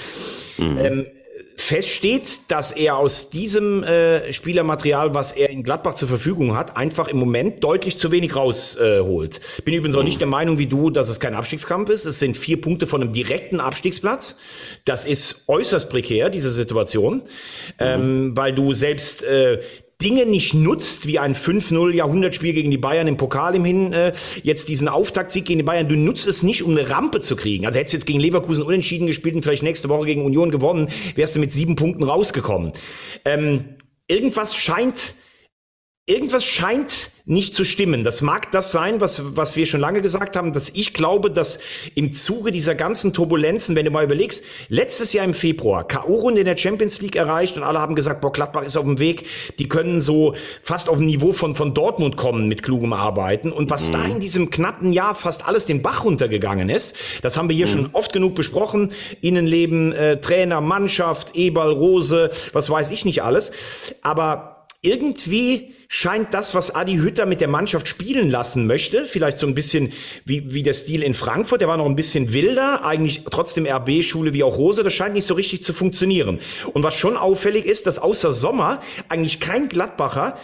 [0.58, 0.78] Mhm.
[0.78, 1.06] Ähm,
[1.56, 7.08] feststeht, dass er aus diesem äh, Spielermaterial, was er in Gladbach zur Verfügung hat, einfach
[7.08, 9.38] im Moment deutlich zu wenig rausholt.
[9.38, 12.06] Äh, Bin übrigens auch nicht der Meinung wie du, dass es kein Abstiegskampf ist.
[12.06, 14.38] Es sind vier Punkte von einem direkten Abstiegsplatz.
[14.86, 17.22] Das ist äußerst prekär, diese Situation, mhm.
[17.80, 19.62] ähm, weil du selbst äh,
[20.04, 24.14] Dinge nicht nutzt, wie ein 5-0 Jahrhundertspiel gegen die Bayern im Pokal im Hin, äh,
[24.44, 27.66] jetzt diesen Auftaktsieg gegen die Bayern, du nutzt es nicht, um eine Rampe zu kriegen.
[27.66, 30.90] Also hättest du jetzt gegen Leverkusen unentschieden gespielt und vielleicht nächste Woche gegen Union gewonnen,
[31.16, 32.74] wärst du mit sieben Punkten rausgekommen.
[33.26, 33.66] Ähm,
[34.08, 35.16] irgendwas scheint,
[36.06, 38.04] irgendwas scheint nicht zu stimmen.
[38.04, 41.60] Das mag das sein, was, was wir schon lange gesagt haben, dass ich glaube, dass
[41.96, 46.46] im Zuge dieser ganzen Turbulenzen, wenn du mal überlegst, letztes Jahr im Februar K.O.-Runde in
[46.46, 49.26] der Champions League erreicht und alle haben gesagt, boah, Gladbach ist auf dem Weg,
[49.60, 53.54] die können so fast auf ein Niveau von, von Dortmund kommen mit klugem Arbeiten.
[53.54, 53.92] Und was mhm.
[53.94, 57.68] da in diesem knappen Jahr fast alles den Bach runtergegangen ist, das haben wir hier
[57.68, 57.72] mhm.
[57.72, 58.92] schon oft genug besprochen.
[59.22, 63.54] Innenleben, äh, Trainer, Mannschaft, Eberl, Rose, was weiß ich nicht alles.
[64.02, 64.53] Aber
[64.84, 69.56] irgendwie scheint das, was Adi Hütter mit der Mannschaft spielen lassen möchte, vielleicht so ein
[69.56, 69.94] bisschen
[70.26, 74.34] wie, wie der Stil in Frankfurt, der war noch ein bisschen wilder, eigentlich trotzdem RB-Schule
[74.34, 76.40] wie auch Rose, das scheint nicht so richtig zu funktionieren.
[76.74, 80.38] Und was schon auffällig ist, dass außer Sommer eigentlich kein Gladbacher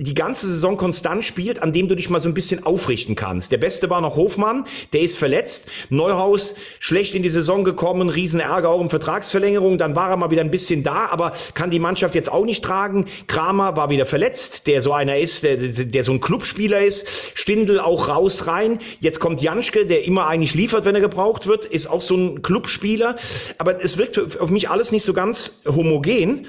[0.00, 3.52] die ganze Saison konstant spielt, an dem du dich mal so ein bisschen aufrichten kannst.
[3.52, 5.68] Der Beste war noch Hofmann, der ist verletzt.
[5.90, 9.76] Neuhaus schlecht in die Saison gekommen, Riesenärger auch um Vertragsverlängerung.
[9.76, 12.64] Dann war er mal wieder ein bisschen da, aber kann die Mannschaft jetzt auch nicht
[12.64, 13.04] tragen.
[13.26, 17.06] Kramer war wieder verletzt, der so einer ist, der, der so ein Clubspieler ist.
[17.34, 18.78] Stindel auch raus rein.
[19.00, 22.40] Jetzt kommt Janschke, der immer eigentlich liefert, wenn er gebraucht wird, ist auch so ein
[22.40, 23.16] Clubspieler.
[23.58, 26.46] Aber es wirkt auf mich alles nicht so ganz homogen.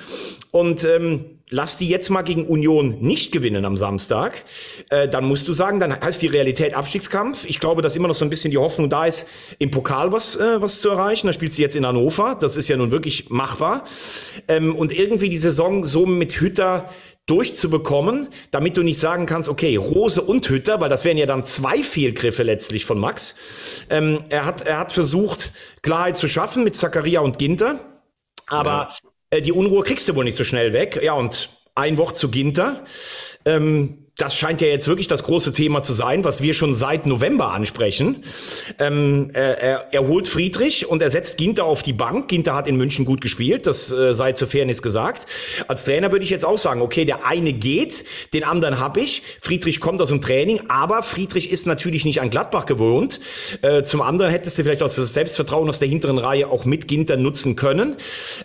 [0.51, 4.45] Und ähm, lass die jetzt mal gegen Union nicht gewinnen am Samstag,
[4.89, 7.45] äh, dann musst du sagen, dann heißt die Realität Abstiegskampf.
[7.45, 9.27] Ich glaube, dass immer noch so ein bisschen die Hoffnung da ist,
[9.59, 11.27] im Pokal was, äh, was zu erreichen.
[11.27, 12.37] Da spielst du jetzt in Hannover.
[12.39, 13.83] Das ist ja nun wirklich machbar.
[14.47, 16.89] Ähm, und irgendwie die Saison so mit Hütter
[17.27, 21.43] durchzubekommen, damit du nicht sagen kannst, okay, Rose und Hütter, weil das wären ja dann
[21.43, 23.35] zwei Fehlgriffe letztlich von Max.
[23.89, 27.79] Ähm, er, hat, er hat versucht, Klarheit zu schaffen mit Zakaria und Ginter.
[28.47, 29.10] Aber ja.
[29.31, 30.99] Äh, die Unruhe kriegst du wohl nicht so schnell weg.
[31.01, 32.83] Ja, und ein Wort zu Ginter.
[33.45, 37.07] Ähm, das scheint ja jetzt wirklich das große Thema zu sein, was wir schon seit
[37.07, 38.23] November ansprechen.
[38.77, 42.27] Ähm, er, er holt Friedrich und er setzt Ginter auf die Bank.
[42.27, 45.25] Ginter hat in München gut gespielt, das äh, sei zur Fairness gesagt.
[45.67, 49.23] Als Trainer würde ich jetzt auch sagen, okay, der eine geht, den anderen habe ich.
[49.41, 53.19] Friedrich kommt aus dem Training, aber Friedrich ist natürlich nicht an Gladbach gewohnt.
[53.63, 56.87] Äh, zum anderen hättest du vielleicht auch das Selbstvertrauen aus der hinteren Reihe auch mit
[56.87, 57.95] Ginter nutzen können.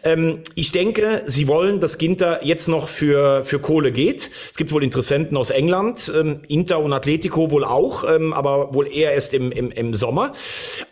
[0.05, 4.31] Ähm, ich denke, sie wollen, dass Ginter jetzt noch für, für Kohle geht.
[4.51, 8.73] Es gibt wohl Interessenten aus England England, ähm, Inter und Atletico wohl auch, ähm, aber
[8.73, 10.33] wohl eher erst im, im, im Sommer.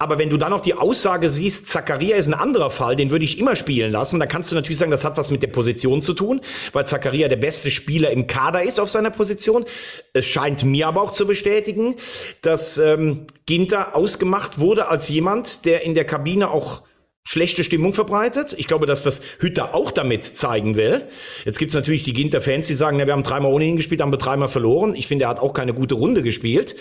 [0.00, 3.24] Aber wenn du dann noch die Aussage siehst, Zakaria ist ein anderer Fall, den würde
[3.24, 6.02] ich immer spielen lassen, dann kannst du natürlich sagen, das hat was mit der Position
[6.02, 6.40] zu tun,
[6.72, 9.64] weil Zakaria der beste Spieler im Kader ist auf seiner Position.
[10.12, 11.94] Es scheint mir aber auch zu bestätigen,
[12.42, 16.82] dass ähm, Ginter ausgemacht wurde als jemand, der in der Kabine auch
[17.26, 18.54] schlechte Stimmung verbreitet.
[18.58, 21.08] Ich glaube, dass das Hütter auch damit zeigen will.
[21.44, 24.12] Jetzt gibt's natürlich die Ginter-Fans, die sagen, na, wir haben dreimal ohne ihn gespielt, haben
[24.12, 24.94] wir dreimal verloren.
[24.94, 26.76] Ich finde, er hat auch keine gute Runde gespielt.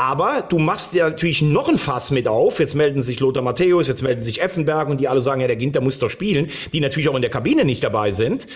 [0.00, 2.58] Aber du machst ja natürlich noch ein Fass mit auf.
[2.58, 5.56] Jetzt melden sich Lothar Matthäus, jetzt melden sich Effenberg und die alle sagen, ja, der
[5.56, 8.46] Ginter muss doch spielen, die natürlich auch in der Kabine nicht dabei sind.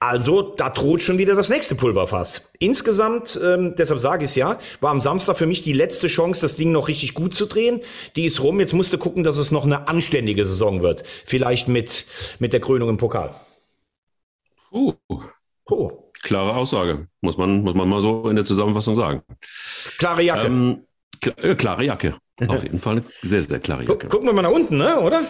[0.00, 2.52] Also da droht schon wieder das nächste Pulverfass.
[2.58, 6.42] Insgesamt, ähm, deshalb sage ich es ja, war am Samstag für mich die letzte Chance,
[6.42, 7.80] das Ding noch richtig gut zu drehen.
[8.14, 8.60] Die ist rum.
[8.60, 11.04] Jetzt musst du gucken, dass es noch eine anständige Saison wird.
[11.24, 12.04] Vielleicht mit,
[12.38, 13.34] mit der Krönung im Pokal.
[14.70, 14.92] Uh.
[15.70, 16.01] Oh.
[16.22, 19.22] Klare Aussage, muss man, muss man mal so in der Zusammenfassung sagen.
[19.98, 20.46] Klare Jacke.
[20.46, 20.86] Ähm,
[21.20, 22.16] kl äh, klare Jacke.
[22.48, 24.08] Auf jeden Fall eine sehr, sehr klare Jacke.
[24.08, 24.98] Gucken wir mal nach unten, ne?
[25.00, 25.24] oder?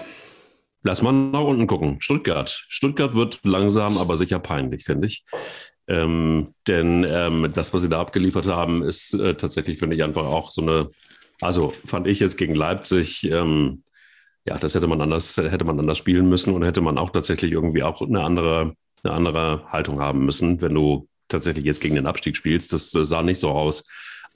[0.83, 2.00] Lass mal nach unten gucken.
[2.00, 2.64] Stuttgart.
[2.68, 5.24] Stuttgart wird langsam, aber sicher peinlich, finde ich.
[5.88, 10.24] Ähm, denn ähm, das, was sie da abgeliefert haben, ist äh, tatsächlich, finde ich, einfach
[10.24, 10.90] auch so eine,
[11.40, 13.83] also fand ich jetzt gegen Leipzig, ähm,
[14.44, 17.52] ja, das hätte man anders, hätte man anders spielen müssen und hätte man auch tatsächlich
[17.52, 18.74] irgendwie auch eine andere
[19.05, 22.72] eine andere Haltung haben müssen, wenn du tatsächlich jetzt gegen den Abstieg spielst.
[22.72, 23.87] Das äh, sah nicht so aus,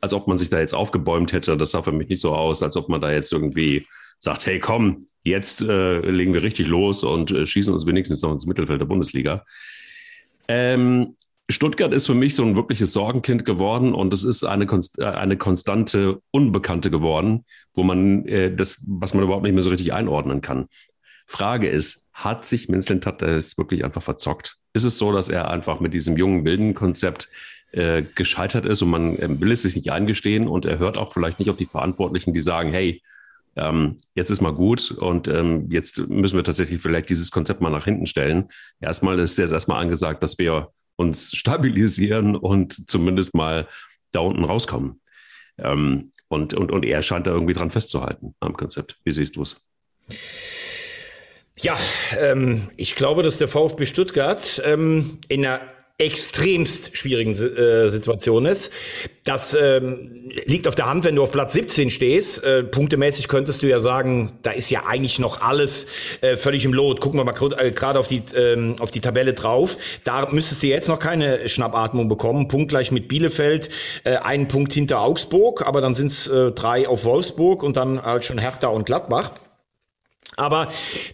[0.01, 1.57] als ob man sich da jetzt aufgebäumt hätte.
[1.57, 3.87] Das sah für mich nicht so aus, als ob man da jetzt irgendwie
[4.19, 8.33] sagt, hey, komm, jetzt äh, legen wir richtig los und äh, schießen uns wenigstens noch
[8.33, 9.45] ins Mittelfeld der Bundesliga.
[10.49, 11.17] Ähm,
[11.49, 15.05] Stuttgart ist für mich so ein wirkliches Sorgenkind geworden und es ist eine, Konst äh,
[15.05, 19.93] eine konstante Unbekannte geworden, wo man äh, das, was man überhaupt nicht mehr so richtig
[19.93, 20.67] einordnen kann.
[21.27, 24.57] Frage ist, hat sich Vincent das wirklich einfach verzockt?
[24.73, 27.29] Ist es so, dass er einfach mit diesem jungen wilden Konzept
[27.73, 31.13] äh, gescheitert ist und man äh, will es sich nicht eingestehen und er hört auch
[31.13, 33.03] vielleicht nicht auf die Verantwortlichen, die sagen, hey,
[33.57, 37.71] ähm, jetzt ist mal gut und ähm, jetzt müssen wir tatsächlich vielleicht dieses Konzept mal
[37.71, 38.49] nach hinten stellen.
[38.81, 43.69] Erstmal ist jetzt erstmal angesagt, dass wir uns stabilisieren und zumindest mal
[44.13, 45.01] da unten rauskommen.
[45.59, 48.99] Ähm, und, und, und er scheint da irgendwie dran festzuhalten am Konzept.
[49.05, 49.65] Wie siehst du es?
[51.59, 51.79] Ja,
[52.19, 55.61] ähm, ich glaube, dass der VfB Stuttgart ähm, in einer
[55.99, 58.71] extremst schwierigen äh, Situation ist.
[59.25, 62.45] Das ähm, liegt auf der Hand, wenn du auf Platz 17 stehst.
[62.45, 65.87] Äh, punktemäßig könntest du ja sagen, da ist ja eigentlich noch alles
[66.21, 67.01] äh, völlig im Lot.
[67.01, 69.79] Gucken wir mal äh, gerade auf die ähm, auf die Tabelle drauf.
[70.05, 72.49] Da müsstest du jetzt noch keine Schnappatmung bekommen.
[72.49, 73.71] Punktgleich mit Bielefeld,
[74.05, 78.03] äh, einen Punkt hinter Augsburg, aber dann sind es äh, drei auf Wolfsburg und dann
[78.03, 79.31] halt schon Hertha und Gladbach.
[80.37, 80.69] Aber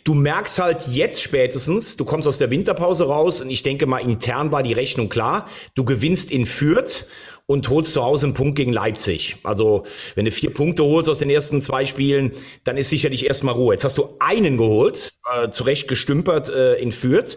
[0.04, 3.98] du merkst halt jetzt spätestens, du kommst aus der Winterpause raus und ich denke mal,
[3.98, 5.48] intern war die Rechnung klar.
[5.74, 7.06] Du gewinnst in Fürth
[7.46, 9.36] und holst zu Hause einen Punkt gegen Leipzig.
[9.42, 12.32] Also, wenn du vier Punkte holst aus den ersten zwei Spielen,
[12.64, 13.74] dann ist sicherlich erstmal Ruhe.
[13.74, 17.36] Jetzt hast du einen geholt, äh, zurecht gestümpert äh, in Fürth.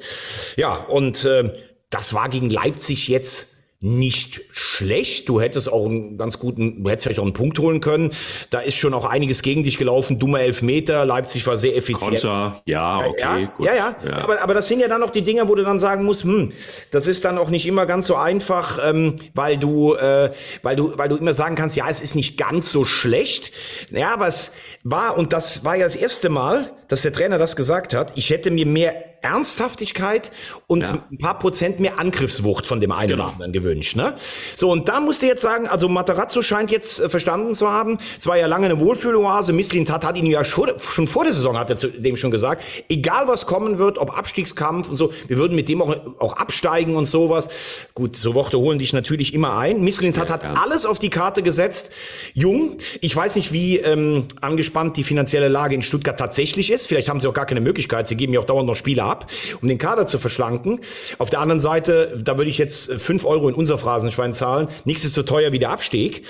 [0.58, 1.52] Ja, und äh,
[1.90, 5.30] das war gegen Leipzig jetzt nicht schlecht.
[5.30, 8.12] Du hättest auch einen ganz guten, du hättest vielleicht auch einen Punkt holen können.
[8.50, 10.18] Da ist schon auch einiges gegen dich gelaufen.
[10.18, 11.06] Dummer Elfmeter.
[11.06, 12.22] Leipzig war sehr effizient.
[12.22, 13.66] Konter, ja, okay, ja, gut.
[13.66, 13.96] Ja, ja.
[14.04, 14.18] ja.
[14.20, 16.52] Aber, aber das sind ja dann noch die Dinger, wo du dann sagen musst, hm,
[16.92, 20.32] das ist dann auch nicht immer ganz so einfach, ähm, weil du, äh,
[20.64, 23.52] weil du, weil du immer sagen kannst, ja, es ist nicht ganz so schlecht.
[23.92, 27.56] Ja, aber es war, und das war ja das erste Mal, dass der Trainer das
[27.56, 30.32] gesagt hat, ich hätte mir mehr Ernsthaftigkeit
[30.68, 31.04] und ja.
[31.12, 33.24] ein paar Prozent mehr Angriffswucht von dem einen genau.
[33.24, 33.96] oder anderen gewünscht.
[33.96, 34.14] Ne?
[34.56, 37.98] So, und da musst du jetzt sagen, also Materazzo scheint jetzt äh, verstanden zu haben,
[38.20, 41.34] es war ja lange eine Wohlfühloase, Misslint hat, hat ihn ja schon, schon vor der
[41.34, 45.12] Saison, hat er zu dem schon gesagt, egal was kommen wird, ob Abstiegskampf und so,
[45.28, 47.50] wir würden mit dem auch, auch absteigen und sowas.
[47.96, 49.82] Gut, so Worte holen dich natürlich immer ein.
[49.82, 50.54] Misslint hat, ja, hat ja.
[50.54, 51.92] alles auf die Karte gesetzt.
[52.34, 56.75] Jung, ich weiß nicht, wie ähm, angespannt die finanzielle Lage in Stuttgart tatsächlich ist.
[56.84, 59.28] Vielleicht haben sie auch gar keine Möglichkeit, sie geben ja auch dauernd noch Spiele ab
[59.62, 60.80] um den Kader zu verschlanken.
[61.18, 64.68] Auf der anderen Seite, da würde ich jetzt fünf Euro in unser Phrasenschwein zahlen.
[64.86, 66.24] Nichts ist so teuer wie der Abstieg.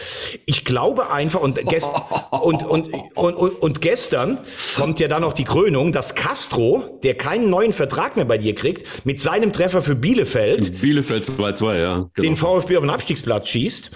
[0.46, 1.92] Ich glaube einfach, und, gest
[2.32, 4.40] und, und, und, und, gestern
[4.76, 8.56] kommt ja dann noch die Krönung, dass Castro, der keinen neuen Vertrag mehr bei dir
[8.56, 12.28] kriegt, mit seinem Treffer für Bielefeld, Bielefeld 2-2, ja, genau.
[12.28, 13.92] den VfB auf den Abstiegsplatz schießt.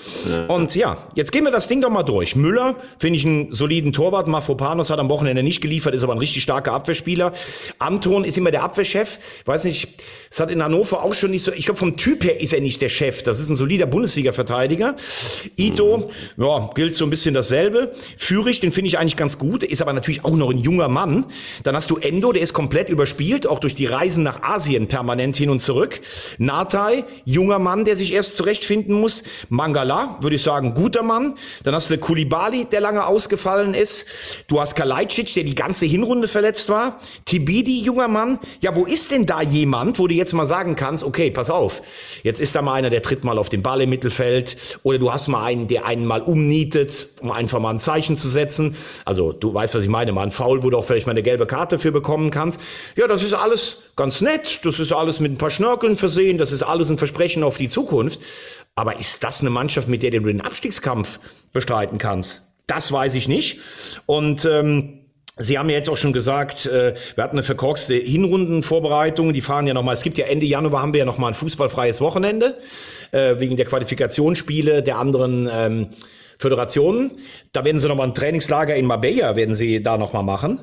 [0.47, 2.35] Und ja, jetzt gehen wir das Ding doch mal durch.
[2.35, 4.27] Müller finde ich einen soliden Torwart.
[4.27, 7.33] Mafropanos hat am Wochenende nicht geliefert, ist aber ein richtig starker Abwehrspieler.
[7.77, 9.19] Anton ist immer der Abwehr Abwehrchef.
[9.45, 9.89] Weiß nicht,
[10.29, 12.61] es hat in Hannover auch schon nicht so, ich glaube vom Typ her ist er
[12.61, 13.23] nicht der Chef.
[13.23, 14.95] Das ist ein solider Bundesliga-Verteidiger.
[15.57, 16.43] Ito, mhm.
[16.43, 17.91] ja, gilt so ein bisschen dasselbe.
[18.17, 21.25] Führig, den finde ich eigentlich ganz gut, ist aber natürlich auch noch ein junger Mann.
[21.63, 25.35] Dann hast du Endo, der ist komplett überspielt, auch durch die Reisen nach Asien permanent
[25.35, 25.99] hin und zurück.
[26.37, 29.23] Natai, junger Mann, der sich erst zurechtfinden muss.
[29.49, 31.35] Mangala, würde ich sagen, guter Mann.
[31.63, 34.05] Dann hast du Kulibali, der lange ausgefallen ist.
[34.47, 36.97] Du hast Kalajdzic, der die ganze Hinrunde verletzt war.
[37.25, 38.39] Tibidi, junger Mann.
[38.61, 41.81] Ja, wo ist denn da jemand, wo du jetzt mal sagen kannst, okay, pass auf,
[42.23, 45.11] jetzt ist da mal einer, der tritt mal auf den Ball im Mittelfeld oder du
[45.11, 48.75] hast mal einen, der einen mal umnietet, um einfach mal ein Zeichen zu setzen.
[49.05, 51.23] Also du weißt, was ich meine, mal ein Foul, wo du auch vielleicht mal eine
[51.23, 52.61] gelbe Karte für bekommen kannst.
[52.95, 56.51] Ja, das ist alles ganz nett, das ist alles mit ein paar Schnörkeln versehen, das
[56.51, 58.21] ist alles ein Versprechen auf die Zukunft.
[58.75, 61.19] Aber ist das eine Mannschaft, mit der du den Abstiegskampf
[61.51, 62.43] bestreiten kannst?
[62.65, 63.59] Das weiß ich nicht.
[64.05, 64.98] Und ähm,
[65.41, 69.33] Sie haben ja jetzt auch schon gesagt, äh, wir hatten eine verkorkste Hinrundenvorbereitung.
[69.33, 72.01] Die fahren ja nochmal, es gibt ja Ende Januar haben wir ja nochmal ein fußballfreies
[72.01, 72.57] Wochenende,
[73.11, 75.87] äh, wegen der Qualifikationsspiele der anderen ähm,
[76.37, 77.11] Föderationen.
[77.53, 80.61] Da werden sie nochmal ein Trainingslager in Marbella, werden sie da nochmal machen.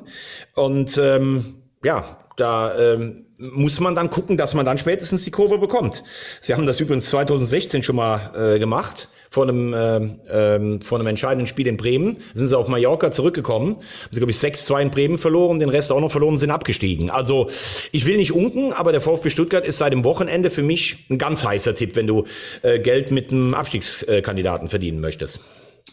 [0.53, 5.57] Und ähm, ja, da ähm, muss man dann gucken, dass man dann spätestens die Kurve
[5.57, 6.03] bekommt.
[6.41, 11.47] Sie haben das übrigens 2016 schon mal äh, gemacht, vor einem, äh, vor einem entscheidenden
[11.47, 12.17] Spiel in Bremen.
[12.33, 15.91] Sind sie auf Mallorca zurückgekommen, haben sie, glaube ich, 6-2 in Bremen verloren, den Rest
[15.91, 17.09] auch noch verloren, sind abgestiegen.
[17.09, 17.49] Also
[17.91, 21.17] ich will nicht unken, aber der VfB Stuttgart ist seit dem Wochenende für mich ein
[21.17, 22.25] ganz heißer Tipp, wenn du
[22.61, 25.39] äh, Geld mit einem Abstiegskandidaten verdienen möchtest.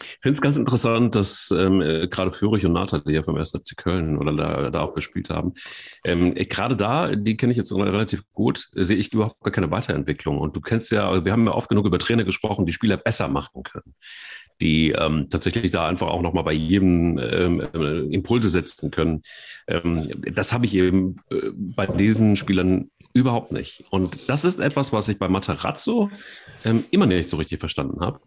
[0.00, 3.36] Ich finde es ganz interessant, dass ähm, äh, gerade Führig und Nata, die ja vom
[3.36, 3.50] 1.
[3.50, 5.54] FC Köln oder da, da auch gespielt haben,
[6.04, 9.70] ähm, äh, gerade da, die kenne ich jetzt relativ gut, sehe ich überhaupt gar keine
[9.70, 10.38] Weiterentwicklung.
[10.38, 13.28] Und du kennst ja, wir haben ja oft genug über Trainer gesprochen, die Spieler besser
[13.28, 13.94] machen können,
[14.60, 19.22] die ähm, tatsächlich da einfach auch nochmal bei jedem ähm, äh, Impulse setzen können.
[19.66, 23.84] Ähm, das habe ich eben äh, bei diesen Spielern überhaupt nicht.
[23.90, 26.10] Und das ist etwas, was ich bei Matarazzo
[26.64, 28.20] ähm, immer nicht so richtig verstanden habe.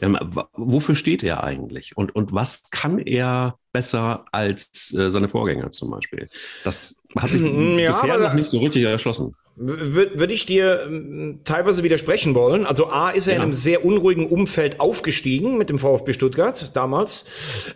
[0.00, 0.18] Ähm,
[0.54, 1.96] wofür steht er eigentlich?
[1.96, 6.28] Und, und was kann er besser als äh, seine Vorgänger zum Beispiel?
[6.64, 9.34] Das hat sich ja, bisher noch nicht so richtig erschlossen.
[9.62, 12.64] Würde ich dir ähm, teilweise widersprechen wollen.
[12.64, 13.36] Also A ist er ja.
[13.36, 17.26] in einem sehr unruhigen Umfeld aufgestiegen mit dem VfB Stuttgart damals.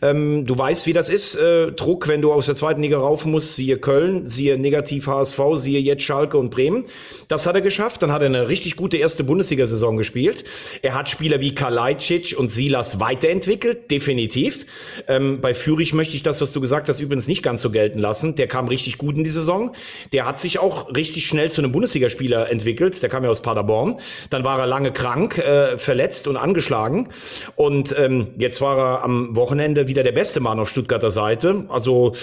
[0.00, 1.34] Ähm, du weißt, wie das ist.
[1.34, 5.38] Äh, Druck, wenn du aus der zweiten Liga rauf musst, siehe Köln, siehe negativ HSV,
[5.56, 6.86] siehe jetzt Schalke und Bremen.
[7.28, 8.00] Das hat er geschafft.
[8.00, 10.44] Dann hat er eine richtig gute erste Bundesliga-Saison gespielt.
[10.80, 14.64] Er hat Spieler wie Kalajdzic und Silas weiterentwickelt, definitiv.
[15.06, 17.98] Ähm, bei Fürich möchte ich das, was du gesagt hast, übrigens nicht ganz so gelten
[17.98, 18.37] lassen.
[18.37, 19.74] Der kam richtig gut in die Saison.
[20.14, 23.02] Der hat sich auch richtig schnell zu einem Bundesligaspieler entwickelt.
[23.02, 23.98] Der kam ja aus Paderborn.
[24.31, 27.08] Dann war er lange krank, äh, verletzt und angeschlagen.
[27.56, 31.64] Und ähm, jetzt war er am Wochenende wieder der beste Mann auf Stuttgarter Seite.
[31.68, 32.14] Also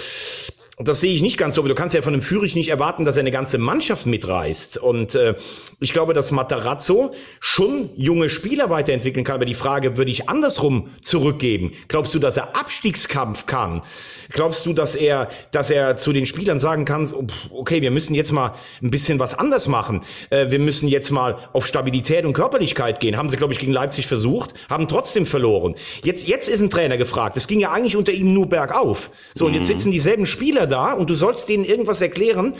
[0.78, 3.04] das sehe ich nicht ganz so, aber du kannst ja von einem Führig nicht erwarten,
[3.04, 4.78] dass er eine ganze Mannschaft mitreißt.
[4.78, 5.34] Und äh,
[5.80, 9.34] ich glaube, dass Matarazzo schon junge Spieler weiterentwickeln kann.
[9.34, 11.72] Aber die Frage würde ich andersrum zurückgeben.
[11.88, 13.82] Glaubst du, dass er Abstiegskampf kann?
[14.30, 17.06] Glaubst du, dass er, dass er zu den Spielern sagen kann,
[17.50, 20.00] okay, wir müssen jetzt mal ein bisschen was anders machen.
[20.30, 23.18] Äh, wir müssen jetzt mal auf Stabilität und Körperlichkeit gehen.
[23.18, 25.74] Haben sie, glaube ich, gegen Leipzig versucht, haben trotzdem verloren.
[26.02, 27.36] Jetzt, jetzt ist ein Trainer gefragt.
[27.36, 29.10] Es ging ja eigentlich unter ihm nur bergauf.
[29.34, 29.74] So, und jetzt mhm.
[29.74, 32.54] sitzen dieselben Spieler Spieler da und du sollst denen irgendwas erklären.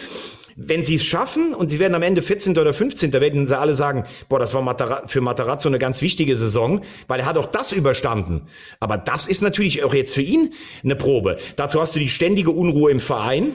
[0.55, 2.59] Wenn sie es schaffen und sie werden am Ende 14.
[2.59, 3.11] oder 15.
[3.11, 7.21] Da werden sie alle sagen, boah, das war für Matarazzo eine ganz wichtige Saison, weil
[7.21, 8.43] er hat auch das überstanden.
[8.79, 10.53] Aber das ist natürlich auch jetzt für ihn
[10.85, 11.39] eine Probe.
[11.57, 13.53] Dazu hast du die ständige Unruhe im Verein.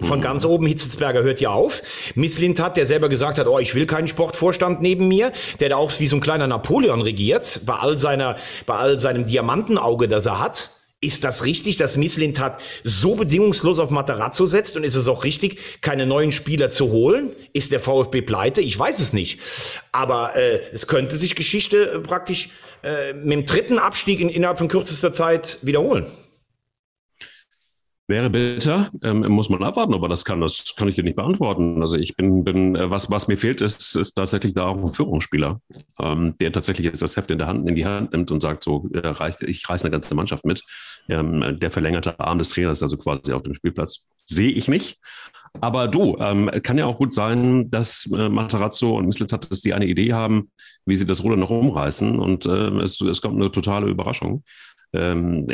[0.00, 1.82] Von ganz oben, Hitzelsberger hört ja auf.
[2.16, 5.30] Misslint hat, der selber gesagt hat, oh, ich will keinen Sportvorstand neben mir,
[5.60, 8.34] der da auch wie so ein kleiner Napoleon regiert, bei all seiner,
[8.66, 10.70] bei all seinem Diamantenauge, das er hat.
[11.04, 14.76] Ist das richtig, dass Misslintat so bedingungslos auf Matarazzo setzt?
[14.76, 17.32] Und ist es auch richtig, keine neuen Spieler zu holen?
[17.52, 18.62] Ist der VfB pleite?
[18.62, 19.40] Ich weiß es nicht.
[19.92, 22.48] Aber äh, es könnte sich Geschichte äh, praktisch
[22.82, 26.06] äh, mit dem dritten Abstieg in, innerhalb von kürzester Zeit wiederholen.
[28.06, 31.80] Wäre bitter, ähm, muss man abwarten, aber das kann, das kann ich dir nicht beantworten.
[31.80, 34.92] Also ich bin, bin äh, was, was mir fehlt, ist, ist tatsächlich da auch ein
[34.92, 35.62] Führungsspieler,
[35.98, 38.62] ähm, der tatsächlich jetzt das Heft in der Hand, in die Hand nimmt und sagt,
[38.62, 40.62] so, äh, reißt, ich reiße eine ganze Mannschaft mit.
[41.08, 44.98] Ähm, der verlängerte Arm des Trainers, also quasi auf dem Spielplatz, sehe ich nicht.
[45.60, 49.86] Aber du, ähm, kann ja auch gut sein, dass äh, Matarazzo und Mislet die eine
[49.86, 50.50] Idee haben,
[50.84, 54.42] wie sie das Ruder noch umreißen und äh, es, es kommt eine totale Überraschung
[54.94, 55.46] ähm,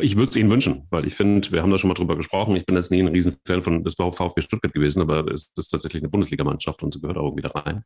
[0.00, 2.54] ich würde es ihnen wünschen, weil ich finde, wir haben da schon mal drüber gesprochen.
[2.54, 6.02] Ich bin jetzt nie ein Riesenfan von des VfB Stuttgart gewesen, aber es ist tatsächlich
[6.02, 7.82] eine Bundesligamannschaft und sie gehört auch wieder rein.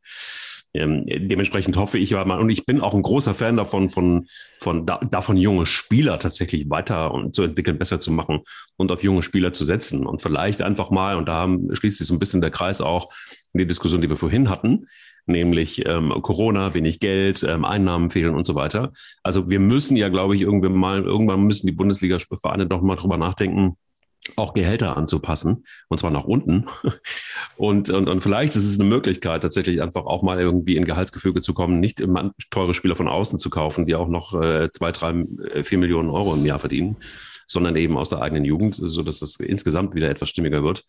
[0.75, 4.27] Ähm, dementsprechend hoffe ich aber mal, und ich bin auch ein großer Fan davon, von,
[4.59, 8.41] von da, davon junge Spieler tatsächlich weiter und zu entwickeln, besser zu machen
[8.77, 12.15] und auf junge Spieler zu setzen und vielleicht einfach mal, und da schließt sich so
[12.15, 13.13] ein bisschen der Kreis auch
[13.53, 14.87] in die Diskussion, die wir vorhin hatten,
[15.27, 18.93] nämlich ähm, Corona, wenig Geld, ähm, Einnahmen fehlen und so weiter.
[19.23, 23.19] Also wir müssen ja, glaube ich, irgendwann mal, irgendwann müssen die Bundesliga-Vereine doch mal drüber
[23.19, 23.77] nachdenken,
[24.37, 26.67] auch Gehälter anzupassen, und zwar nach unten.
[27.57, 31.43] Und, und, und vielleicht ist es eine Möglichkeit, tatsächlich einfach auch mal irgendwie in Gehaltsgefüge
[31.43, 34.91] zu kommen, nicht immer teure Spieler von außen zu kaufen, die auch noch äh, zwei,
[34.91, 35.11] drei,
[35.53, 36.97] äh, vier Millionen Euro im Jahr verdienen,
[37.47, 40.83] sondern eben aus der eigenen Jugend, sodass das insgesamt wieder etwas stimmiger wird.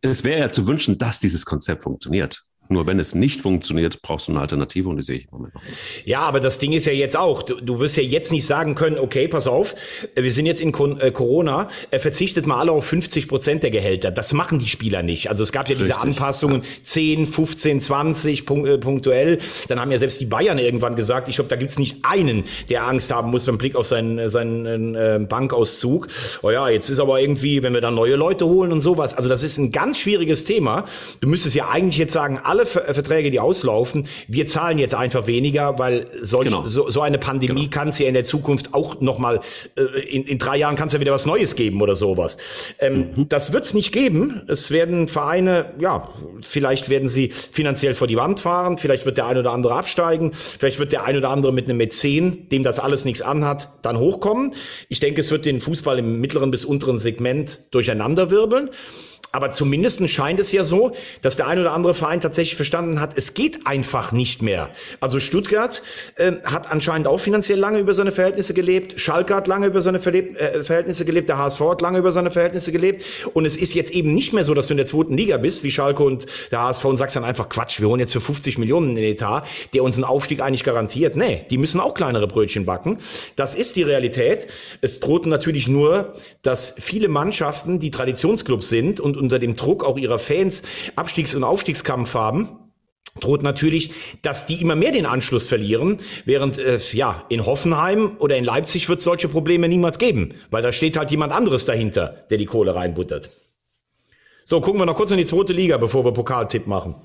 [0.00, 2.42] Es wäre ja zu wünschen, dass dieses Konzept funktioniert.
[2.72, 5.54] Nur wenn es nicht funktioniert, brauchst du eine Alternative und die sehe ich im Moment
[5.54, 5.62] noch.
[6.04, 8.74] Ja, aber das Ding ist ja jetzt auch, du, du wirst ja jetzt nicht sagen
[8.74, 9.74] können, okay, pass auf,
[10.14, 14.10] wir sind jetzt in äh, Corona, verzichtet mal alle auf 50 Prozent der Gehälter.
[14.10, 15.30] Das machen die Spieler nicht.
[15.30, 16.68] Also es gab ja diese Richtig, Anpassungen, ja.
[16.82, 19.38] 10, 15, 20 punktuell.
[19.68, 22.86] Dann haben ja selbst die Bayern irgendwann gesagt, ich glaube, da gibt's nicht einen, der
[22.86, 26.08] Angst haben muss beim Blick auf seinen, seinen äh, Bankauszug.
[26.42, 29.14] Oh ja, jetzt ist aber irgendwie, wenn wir dann neue Leute holen und sowas.
[29.14, 30.84] Also das ist ein ganz schwieriges Thema.
[31.20, 35.26] Du müsstest ja eigentlich jetzt sagen, alle alle Verträge, die auslaufen, wir zahlen jetzt einfach
[35.26, 36.66] weniger, weil solch, genau.
[36.66, 37.70] so, so eine Pandemie genau.
[37.70, 39.40] kann es ja in der Zukunft auch nochmal,
[39.76, 42.38] äh, in, in drei Jahren kann es ja wieder was Neues geben oder sowas.
[42.78, 43.28] Ähm, mhm.
[43.28, 44.42] Das wird es nicht geben.
[44.48, 46.08] Es werden Vereine, ja,
[46.42, 50.32] vielleicht werden sie finanziell vor die Wand fahren, vielleicht wird der ein oder andere absteigen,
[50.32, 53.98] vielleicht wird der ein oder andere mit einem Mäzen, dem das alles nichts anhat, dann
[53.98, 54.54] hochkommen.
[54.88, 58.70] Ich denke, es wird den Fußball im mittleren bis unteren Segment durcheinanderwirbeln.
[59.32, 63.16] Aber zumindest scheint es ja so, dass der ein oder andere Verein tatsächlich verstanden hat,
[63.16, 64.68] es geht einfach nicht mehr.
[65.00, 65.82] Also Stuttgart
[66.16, 69.00] äh, hat anscheinend auch finanziell lange über seine Verhältnisse gelebt.
[69.00, 71.30] Schalke hat lange über seine Verleb äh, Verhältnisse gelebt.
[71.30, 73.04] Der HSV hat lange über seine Verhältnisse gelebt.
[73.32, 75.64] Und es ist jetzt eben nicht mehr so, dass du in der zweiten Liga bist,
[75.64, 78.58] wie Schalke und der HSV und sagst dann einfach Quatsch, wir holen jetzt für 50
[78.58, 81.16] Millionen in den Etat, der uns einen Aufstieg eigentlich garantiert.
[81.16, 82.98] Nee, die müssen auch kleinere Brötchen backen.
[83.36, 84.46] Das ist die Realität.
[84.82, 86.12] Es droht natürlich nur,
[86.42, 90.62] dass viele Mannschaften, die Traditionsclubs sind und unter dem Druck auch ihrer Fans
[90.96, 92.58] Abstiegs- und Aufstiegskampf haben,
[93.20, 93.92] droht natürlich,
[94.22, 98.88] dass die immer mehr den Anschluss verlieren, während äh, ja in Hoffenheim oder in Leipzig
[98.88, 102.74] wird solche Probleme niemals geben, weil da steht halt jemand anderes dahinter, der die Kohle
[102.74, 103.30] reinbuttert.
[104.44, 106.96] So, gucken wir noch kurz in die zweite Liga, bevor wir Pokaltipp machen.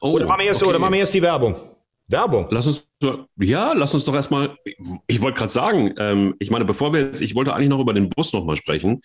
[0.00, 0.70] Oh, Oder machen wir erst, okay.
[0.70, 1.56] oder machen wir erst die Werbung?
[2.06, 2.46] Werbung.
[2.50, 2.88] Lass uns,
[3.36, 4.56] ja, lass uns doch erstmal,
[5.06, 7.92] ich wollte gerade sagen, ähm, ich meine, bevor wir jetzt, ich wollte eigentlich noch über
[7.92, 9.02] den Bus nochmal sprechen.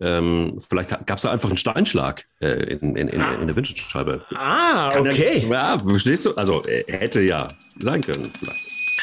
[0.00, 4.24] Ähm, vielleicht gab es da einfach einen Steinschlag äh, in, in, in, in der Windschutzscheibe.
[4.34, 5.46] Ah, Kann okay.
[5.48, 6.34] Ja, ja, verstehst du?
[6.34, 8.30] Also äh, hätte ja sein können.
[8.38, 9.02] Vielleicht.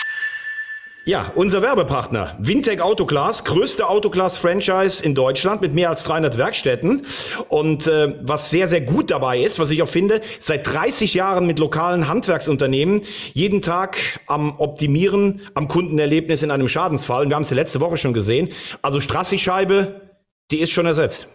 [1.10, 7.04] Ja, unser Werbepartner, Wintec Autoglas, größte Autoglas-Franchise in Deutschland mit mehr als 300 Werkstätten.
[7.48, 11.48] Und äh, was sehr, sehr gut dabei ist, was ich auch finde, seit 30 Jahren
[11.48, 13.02] mit lokalen Handwerksunternehmen,
[13.34, 17.24] jeden Tag am Optimieren, am Kundenerlebnis in einem Schadensfall.
[17.24, 18.50] Und wir haben es ja letzte Woche schon gesehen.
[18.84, 20.09] Also Strassi-Scheibe,
[20.52, 21.28] die ist schon ersetzt.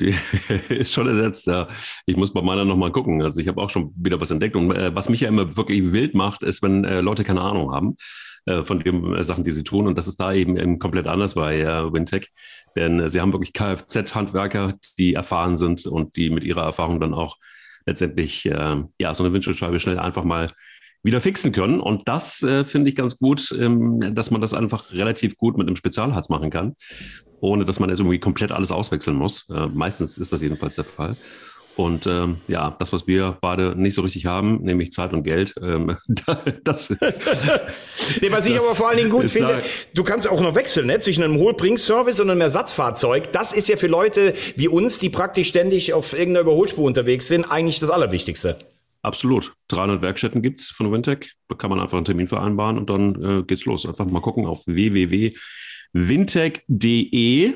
[0.00, 0.14] Die
[0.68, 1.68] ist schon ersetzt, ja.
[2.06, 3.22] Ich muss bei meiner nochmal gucken.
[3.22, 4.56] Also ich habe auch schon wieder was entdeckt.
[4.56, 7.72] Und äh, was mich ja immer wirklich wild macht, ist, wenn äh, Leute keine Ahnung
[7.72, 7.96] haben
[8.46, 9.86] äh, von den äh, Sachen, die sie tun.
[9.86, 12.28] Und das ist da eben, eben komplett anders bei äh, Wintec.
[12.76, 17.14] Denn äh, sie haben wirklich Kfz-Handwerker, die erfahren sind und die mit ihrer Erfahrung dann
[17.14, 17.36] auch
[17.86, 20.52] letztendlich ja, so eine Windschutzscheibe schnell einfach mal
[21.02, 21.80] wieder fixen können.
[21.80, 25.66] Und das äh, finde ich ganz gut, ähm, dass man das einfach relativ gut mit
[25.66, 26.74] einem Spezialharz machen kann,
[27.40, 29.48] ohne dass man jetzt irgendwie komplett alles auswechseln muss.
[29.50, 31.16] Äh, meistens ist das jedenfalls der Fall.
[31.76, 35.54] Und ähm, ja, das, was wir beide nicht so richtig haben, nämlich Zeit und Geld,
[35.62, 35.96] ähm,
[36.64, 36.90] das,
[38.20, 39.62] Nee, was ich aber vor allen Dingen gut finde, da-
[39.94, 40.98] du kannst auch noch wechseln, ne?
[40.98, 43.32] zwischen einem Holbringservice und einem Ersatzfahrzeug.
[43.32, 47.50] Das ist ja für Leute wie uns, die praktisch ständig auf irgendeiner Überholspur unterwegs sind,
[47.50, 48.56] eigentlich das Allerwichtigste.
[49.02, 49.54] Absolut.
[49.68, 51.32] 300 Werkstätten gibt's von Wintec.
[51.48, 53.86] Da kann man einfach einen Termin vereinbaren und dann äh, geht's los.
[53.86, 57.54] Einfach mal gucken auf www.wintec.de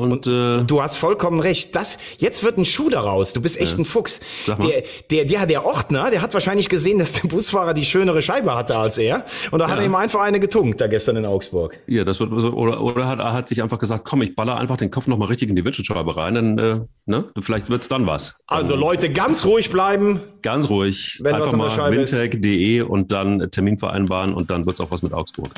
[0.00, 1.74] und, äh, Du hast vollkommen recht.
[1.76, 3.32] Das, jetzt wird ein Schuh daraus.
[3.32, 4.20] Du bist echt ein Fuchs.
[4.46, 4.68] Sag mal.
[4.68, 8.54] Der, der, der, der Ordner, der hat wahrscheinlich gesehen, dass der Busfahrer die schönere Scheibe
[8.54, 9.24] hatte als er.
[9.50, 9.82] Und da hat Ja.
[9.82, 11.78] er ihm einfach eine getunkt, da gestern in Augsburg.
[11.86, 14.90] ja, das wird oder oder hat, hat sich einfach gesagt, komm, ich baller einfach den
[14.90, 18.40] Kopf noch mal richtig in die Windschutzscheibe rein, dann äh, ne, vielleicht wird's dann was.
[18.46, 20.20] Also Leute, ganz ruhig bleiben.
[20.42, 24.50] Ganz ruhig, Wenn was einfach an der mal Scheibe wintec.de und dann Termin vereinbaren und
[24.50, 25.48] dann wird's auch was mit Augsburg.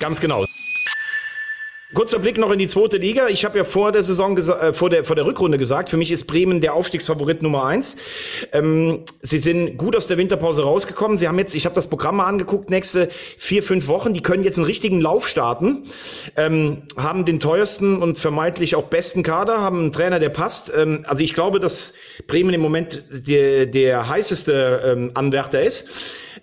[0.00, 0.44] Ganz genau.
[1.94, 3.28] Kurzer Blick noch in die zweite Liga.
[3.28, 6.10] Ich habe ja vor der Saison, äh, vor der vor der Rückrunde gesagt, für mich
[6.10, 7.96] ist Bremen der Aufstiegsfavorit Nummer eins.
[8.52, 11.16] Ähm, sie sind gut aus der Winterpause rausgekommen.
[11.16, 14.12] Sie haben jetzt, ich habe das Programm mal angeguckt, nächste vier fünf Wochen.
[14.12, 15.84] Die können jetzt einen richtigen Lauf starten.
[16.36, 20.72] Ähm, haben den teuersten und vermeintlich auch besten Kader, haben einen Trainer, der passt.
[20.76, 21.94] Ähm, also ich glaube, dass
[22.26, 25.86] Bremen im Moment der der heißeste ähm, Anwärter ist.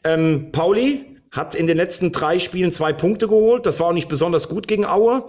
[0.03, 3.65] Ähm, Pauli, hat in den letzten drei Spielen zwei Punkte geholt.
[3.65, 5.25] Das war auch nicht besonders gut gegen Aue.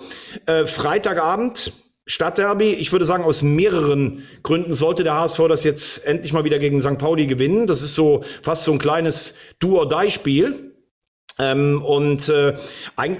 [0.46, 1.72] Äh, Freitagabend,
[2.06, 2.72] Stadtderby.
[2.72, 6.82] Ich würde sagen, aus mehreren Gründen sollte der HSV das jetzt endlich mal wieder gegen
[6.82, 6.98] St.
[6.98, 7.68] Pauli gewinnen.
[7.68, 10.71] Das ist so fast so ein kleines Do-or-Die-Spiel.
[11.38, 12.54] Ähm, und äh,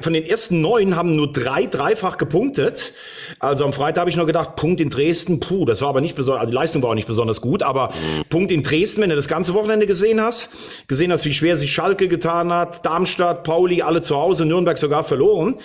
[0.01, 2.93] von den ersten neun haben nur drei dreifach gepunktet.
[3.39, 6.15] Also am Freitag habe ich noch gedacht, Punkt in Dresden, puh, das war aber nicht
[6.15, 7.91] besonders, also die Leistung war auch nicht besonders gut, aber
[8.29, 10.51] Punkt in Dresden, wenn du das ganze Wochenende gesehen hast,
[10.89, 15.05] gesehen hast, wie schwer sich Schalke getan hat, Darmstadt, Pauli, alle zu Hause, Nürnberg sogar
[15.05, 15.57] verloren.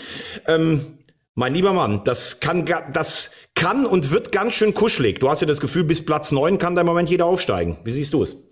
[0.48, 0.98] Ähm,
[1.36, 5.20] mein lieber Mann, das kann, das kann und wird ganz schön kuschelig.
[5.20, 7.78] Du hast ja das Gefühl, bis Platz neun kann da im Moment jeder aufsteigen.
[7.84, 8.47] Wie siehst du es?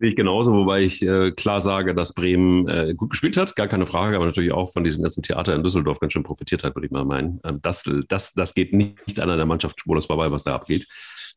[0.00, 3.68] Sehe ich genauso, wobei ich äh, klar sage, dass Bremen äh, gut gespielt hat, gar
[3.68, 6.74] keine Frage, aber natürlich auch von diesem ganzen Theater in Düsseldorf ganz schön profitiert hat,
[6.74, 7.40] würde ich mal meinen.
[7.44, 10.88] Ähm, das, das, das geht nicht an einer Mannschaft spurlos vorbei, was da abgeht.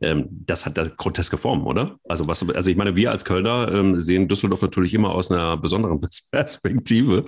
[0.01, 1.99] Ähm, das hat da groteske Form, oder?
[2.07, 5.57] Also, was, also ich meine, wir als Kölner ähm, sehen Düsseldorf natürlich immer aus einer
[5.57, 6.01] besonderen
[6.31, 7.25] Perspektive.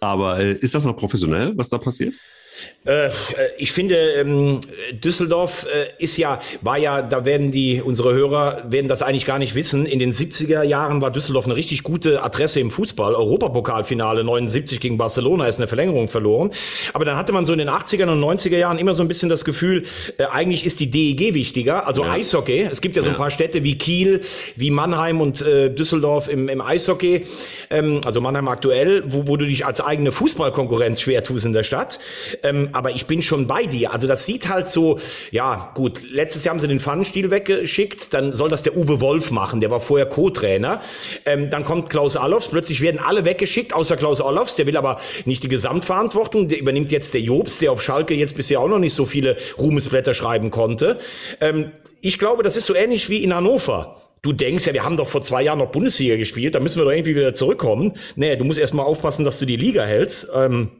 [0.00, 2.16] Aber äh, ist das noch professionell, was da passiert?
[2.84, 3.10] Äh,
[3.58, 4.60] ich finde, ähm,
[4.92, 9.38] Düsseldorf äh, ist ja, war ja, da werden die, unsere Hörer werden das eigentlich gar
[9.38, 9.86] nicht wissen.
[9.86, 13.14] In den 70er Jahren war Düsseldorf eine richtig gute Adresse im Fußball.
[13.14, 16.50] Europapokalfinale 79 gegen Barcelona ist eine Verlängerung verloren.
[16.92, 19.28] Aber dann hatte man so in den 80er und 90er Jahren immer so ein bisschen
[19.28, 19.84] das Gefühl,
[20.18, 22.12] äh, eigentlich ist die DEG wichtiger, also Ja.
[22.12, 22.68] Eishockey.
[22.70, 24.22] Es gibt ja so ein paar Städte wie Kiel,
[24.56, 27.26] wie Mannheim und äh, Düsseldorf im, im Eishockey,
[27.70, 31.62] ähm, also Mannheim aktuell, wo, wo du dich als eigene Fußballkonkurrenz schwer tust in der
[31.62, 32.00] Stadt.
[32.42, 33.92] Ähm, aber ich bin schon bei dir.
[33.92, 34.98] Also das sieht halt so,
[35.30, 39.30] ja gut, letztes Jahr haben sie den Pfannenstiel weggeschickt, dann soll das der Uwe Wolf
[39.30, 40.80] machen, der war vorher Co-Trainer.
[41.26, 44.98] Ähm, dann kommt Klaus Allofs, plötzlich werden alle weggeschickt, außer Klaus Allofs, der will aber
[45.24, 48.78] nicht die Gesamtverantwortung, der übernimmt jetzt der Jobs, der auf Schalke jetzt bisher auch noch
[48.78, 50.98] nicht so viele Ruhmesblätter schreiben konnte.
[51.40, 53.98] Ähm, ich glaube, das ist so ähnlich wie in Hannover.
[54.22, 56.84] Du denkst ja, wir haben doch vor zwei Jahren noch Bundesliga gespielt, da müssen wir
[56.84, 57.94] doch irgendwie wieder zurückkommen.
[58.14, 60.28] Nee, du musst erst mal aufpassen, dass du die Liga hältst.
[60.34, 60.70] Ähm,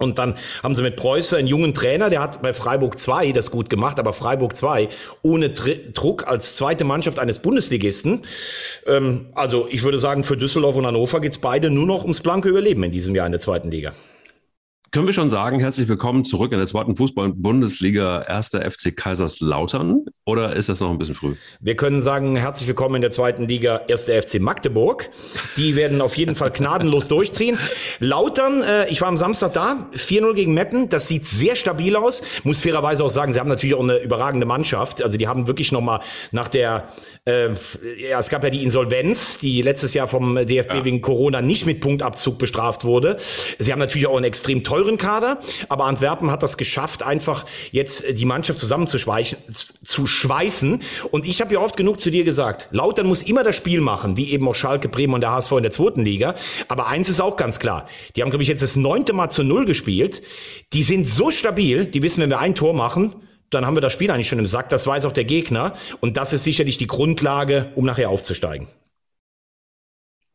[0.00, 3.50] und dann haben sie mit Preußer einen jungen Trainer, der hat bei Freiburg 2 das
[3.50, 4.88] gut gemacht, aber Freiburg 2
[5.22, 8.22] ohne Dr Druck als zweite Mannschaft eines Bundesligisten.
[8.86, 12.48] Ähm, also ich würde sagen, für Düsseldorf und Hannover geht's beide nur noch ums blanke
[12.48, 13.92] Überleben in diesem Jahr in der zweiten Liga.
[14.92, 20.04] Können wir schon sagen, herzlich willkommen zurück in der zweiten Fußball-Bundesliga, erster FC Kaiserslautern?
[20.24, 21.36] Oder ist das noch ein bisschen früh?
[21.60, 25.08] Wir können sagen, herzlich willkommen in der zweiten Liga, erster FC Magdeburg.
[25.56, 27.56] Die werden auf jeden Fall gnadenlos durchziehen.
[28.00, 30.88] Lautern, äh, ich war am Samstag da, 4-0 gegen Meppen.
[30.88, 32.22] Das sieht sehr stabil aus.
[32.42, 35.04] Muss fairerweise auch sagen, sie haben natürlich auch eine überragende Mannschaft.
[35.04, 36.00] Also die haben wirklich nochmal
[36.32, 36.88] nach der,
[37.26, 37.50] äh,
[37.96, 40.84] ja, es gab ja die Insolvenz, die letztes Jahr vom DFB ja.
[40.84, 43.18] wegen Corona nicht mit Punktabzug bestraft wurde.
[43.60, 47.44] Sie haben natürlich auch einen extrem teuren teuren Kader, aber Antwerpen hat das geschafft, einfach
[47.70, 50.80] jetzt die Mannschaft zusammenzuschweißen.
[51.10, 54.16] Und ich habe ja oft genug zu dir gesagt, Lautern muss immer das Spiel machen,
[54.16, 56.34] wie eben auch Schalke, Bremen und der HSV in der zweiten Liga.
[56.68, 59.42] Aber eins ist auch ganz klar, die haben, glaube ich, jetzt das neunte Mal zu
[59.42, 60.22] Null gespielt.
[60.72, 63.16] Die sind so stabil, die wissen, wenn wir ein Tor machen,
[63.50, 64.70] dann haben wir das Spiel eigentlich schon im Sack.
[64.70, 65.74] Das weiß auch der Gegner.
[66.00, 68.68] Und das ist sicherlich die Grundlage, um nachher aufzusteigen.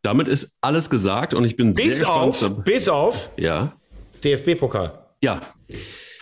[0.02, 2.44] Damit ist alles gesagt und ich bin bis sehr gespannt.
[2.44, 3.32] Auf, bis auf.
[3.38, 3.74] Ja.
[4.24, 4.92] DFB-Pokal.
[5.22, 5.42] Ja.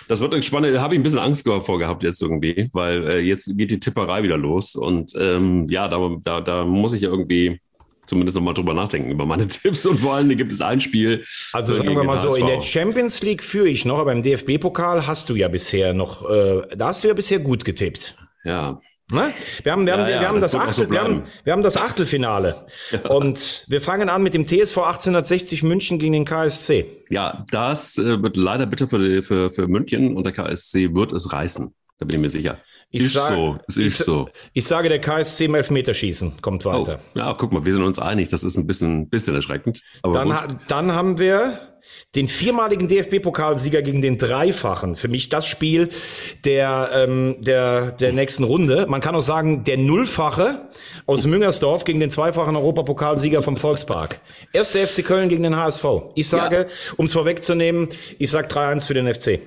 [0.08, 0.76] Das wird spannend.
[0.76, 4.24] Da habe ich ein bisschen Angst vorgehabt jetzt irgendwie, weil äh, jetzt geht die Tipperei
[4.24, 4.76] wieder los.
[4.76, 7.60] Und ähm, ja, da, da, da muss ich ja irgendwie
[8.06, 9.86] zumindest nochmal drüber nachdenken über meine Tipps.
[9.86, 11.24] Und vor allem gibt es ein Spiel.
[11.54, 15.08] Also sagen wir mal so, in der Champions League führe ich noch, aber im DFB-Pokal
[15.08, 18.18] hast du ja bisher noch, äh, da hast du ja bisher gut getippt.
[18.44, 18.80] Ja,
[19.12, 19.32] Ne?
[19.64, 21.54] Wir haben, wir haben, ja, ja, wir, haben das, das Achtel, so wir, haben, wir
[21.54, 22.66] haben das Achtelfinale.
[22.92, 23.10] Ja.
[23.10, 26.86] Und wir fangen an mit dem TSV 1860 München gegen den KSC.
[27.10, 31.32] Ja, das äh, wird leider bitter für, für, für München und der KSC wird es
[31.34, 31.74] reißen.
[32.00, 32.58] Da bin ich mir sicher.
[32.90, 34.30] Ich ist sag, so, ist ich, so.
[34.54, 37.00] Ich sage, der KSC im Elfmeterschießen kommt weiter.
[37.16, 38.30] Oh, ja, guck mal, wir sind uns einig.
[38.30, 39.82] Das ist ein bisschen, bisschen erschreckend.
[40.04, 41.73] dann, dann haben wir
[42.16, 44.96] den viermaligen DFB-Pokalsieger gegen den dreifachen.
[44.96, 45.90] Für mich das Spiel
[46.46, 48.86] der, ähm, der, der nächsten Runde.
[48.88, 50.70] Man kann auch sagen, der Nullfache
[51.06, 54.20] aus Müngersdorf gegen den zweifachen Europapokalsieger vom Volkspark.
[54.52, 55.86] Erster FC Köln gegen den HSV.
[56.16, 56.94] Ich sage, ja.
[56.98, 59.40] um es vorwegzunehmen, ich sage 3-1 für den FC.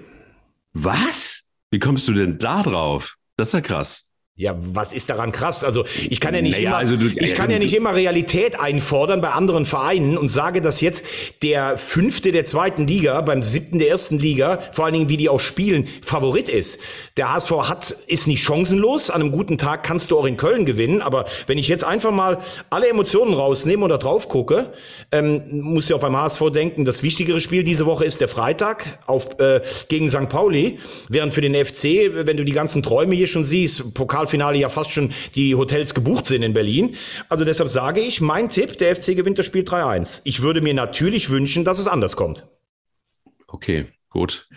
[0.72, 1.44] Was?
[1.70, 3.16] Wie kommst du denn da drauf?
[3.36, 4.05] Das ist ja krass.
[4.38, 5.64] Ja, was ist daran krass?
[5.64, 8.60] Also ich kann ja nicht naja, immer, also du, ich kann ja nicht immer Realität
[8.60, 11.06] einfordern bei anderen Vereinen und sage, dass jetzt
[11.42, 15.30] der fünfte der zweiten Liga beim siebten der ersten Liga, vor allen Dingen wie die
[15.30, 16.78] auch spielen, Favorit ist.
[17.16, 19.08] Der HSV hat ist nicht chancenlos.
[19.08, 21.00] An einem guten Tag kannst du auch in Köln gewinnen.
[21.00, 22.36] Aber wenn ich jetzt einfach mal
[22.68, 24.74] alle Emotionen rausnehme oder drauf gucke,
[25.12, 28.98] ähm, muss ja auch beim HSV denken, das wichtigere Spiel diese Woche ist der Freitag
[29.06, 30.28] auf äh, gegen St.
[30.28, 30.78] Pauli,
[31.08, 34.68] während für den FC, wenn du die ganzen Träume hier schon siehst, Pokal Pokalfinale ja
[34.68, 36.96] fast schon die Hotels gebucht sind in Berlin.
[37.28, 40.22] Also deshalb sage ich, mein Tipp, der FC gewinnt das Spiel 3-1.
[40.24, 42.46] Ich würde mir natürlich wünschen, dass es anders kommt.
[43.46, 44.48] Okay, gut.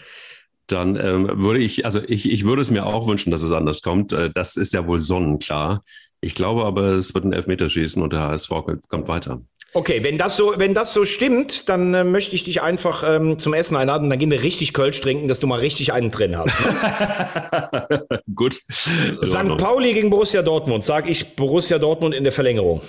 [0.67, 3.81] Dann ähm, würde ich, also ich, ich würde es mir auch wünschen, dass es anders
[3.81, 4.13] kommt.
[4.13, 5.83] Äh, das ist ja wohl sonnenklar.
[6.21, 8.51] Ich glaube aber, es wird ein Elfmeterschießen und der HSV
[8.87, 9.41] kommt weiter.
[9.73, 13.37] Okay, wenn das so, wenn das so stimmt, dann äh, möchte ich dich einfach ähm,
[13.37, 14.09] zum Essen einladen.
[14.09, 16.59] Dann gehen wir richtig Kölsch trinken, dass du mal richtig einen drin hast.
[16.65, 18.07] Ne?
[18.35, 18.61] Gut.
[18.71, 19.57] St.
[19.57, 20.83] Pauli gegen Borussia Dortmund.
[20.83, 22.81] Sag ich Borussia Dortmund in der Verlängerung.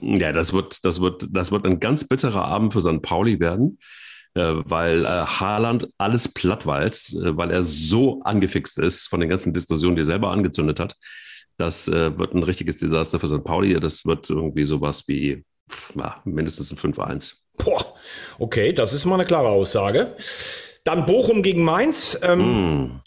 [0.00, 3.00] Ja, das wird, das wird, das wird ein ganz bitterer Abend für St.
[3.00, 3.78] Pauli werden,
[4.34, 9.54] äh, weil äh, Haaland alles plattwalzt, äh, weil er so angefixt ist von den ganzen
[9.54, 10.96] Diskussionen, die er selber angezündet hat.
[11.56, 13.42] Das äh, wird ein richtiges Desaster für St.
[13.42, 13.78] Pauli.
[13.80, 15.44] Das wird irgendwie sowas wie
[15.94, 17.34] ja, mindestens ein 5-1.
[17.58, 17.94] Boah,
[18.38, 20.16] okay, das ist mal eine klare Aussage.
[20.84, 22.18] Dann Bochum gegen Mainz.
[22.22, 23.00] Ähm, mm,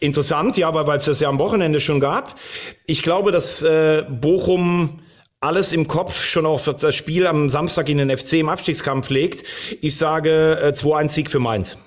[0.00, 2.38] interessant, ja, weil es das ja am Wochenende schon gab.
[2.86, 5.00] Ich glaube, dass äh, Bochum
[5.40, 9.44] alles im Kopf schon auf das Spiel am Samstag in den FC im Abstiegskampf legt.
[9.80, 11.78] Ich sage äh, 2-1 Sieg für Mainz.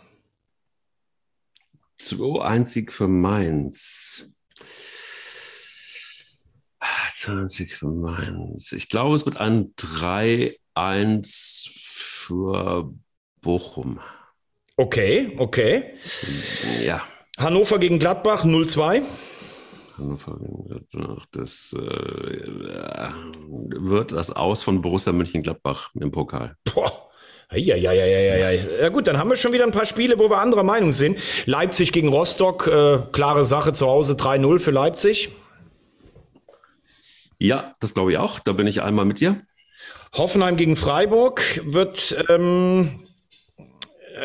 [1.99, 4.32] 2-1 Sieg für Mainz.
[7.23, 8.73] 20 für Mainz.
[8.73, 12.91] Ich glaube, es wird ein 3-1 für
[13.41, 14.01] Bochum.
[14.75, 15.93] Okay, okay.
[16.85, 17.01] Ja.
[17.37, 19.03] Hannover gegen Gladbach 0-2.
[19.97, 21.25] Hannover gegen Gladbach.
[21.31, 26.57] Das äh, wird das Aus von Borussia Mönchengladbach im Pokal.
[26.73, 27.09] Boah.
[27.53, 28.61] Ja, ja, ja, ja, ja, ja.
[28.81, 31.19] Ja gut, dann haben wir schon wieder ein paar Spiele, wo wir anderer Meinung sind.
[31.45, 35.29] Leipzig gegen Rostock, äh, klare Sache zu Hause 3-0 für Leipzig.
[37.43, 38.39] Ja, das glaube ich auch.
[38.39, 39.41] Da bin ich einmal mit dir.
[40.13, 43.05] Hoffenheim gegen Freiburg wird, ähm,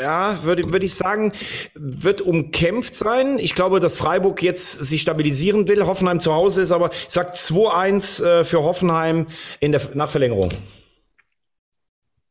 [0.01, 1.33] ja, würde würd ich sagen,
[1.75, 3.41] wird umkämpft sein.
[3.41, 5.85] Ich glaube, dass Freiburg jetzt sich stabilisieren will.
[5.85, 9.27] Hoffenheim zu Hause ist aber, ich sag 2-1 äh, für Hoffenheim
[9.59, 10.51] in der Nachverlängerung.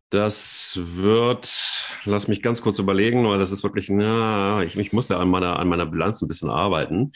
[0.10, 1.54] Das wird,
[2.06, 5.28] lass mich ganz kurz überlegen, weil das ist wirklich, na, ich, ich muss ja an
[5.28, 7.12] meiner, an meiner Bilanz ein bisschen arbeiten.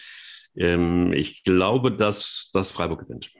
[0.57, 3.32] Ähm, ich glaube, dass, dass Freiburg gewinnt.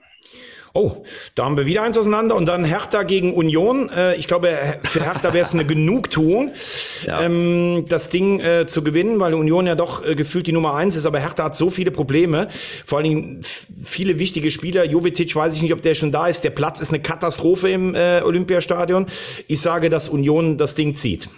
[0.74, 1.04] Oh,
[1.34, 3.90] da haben wir wieder eins auseinander und dann Hertha gegen Union.
[3.90, 6.52] Äh, ich glaube, für Hertha wäre es eine Genugtuung,
[7.06, 7.20] ja.
[7.20, 10.96] ähm, das Ding äh, zu gewinnen, weil Union ja doch äh, gefühlt die Nummer eins
[10.96, 11.04] ist.
[11.04, 12.48] Aber Hertha hat so viele Probleme,
[12.86, 14.86] vor allen Dingen viele wichtige Spieler.
[14.86, 16.42] Jovetic weiß ich nicht, ob der schon da ist.
[16.42, 19.06] Der Platz ist eine Katastrophe im äh, Olympiastadion.
[19.48, 21.28] Ich sage, dass Union das Ding zieht.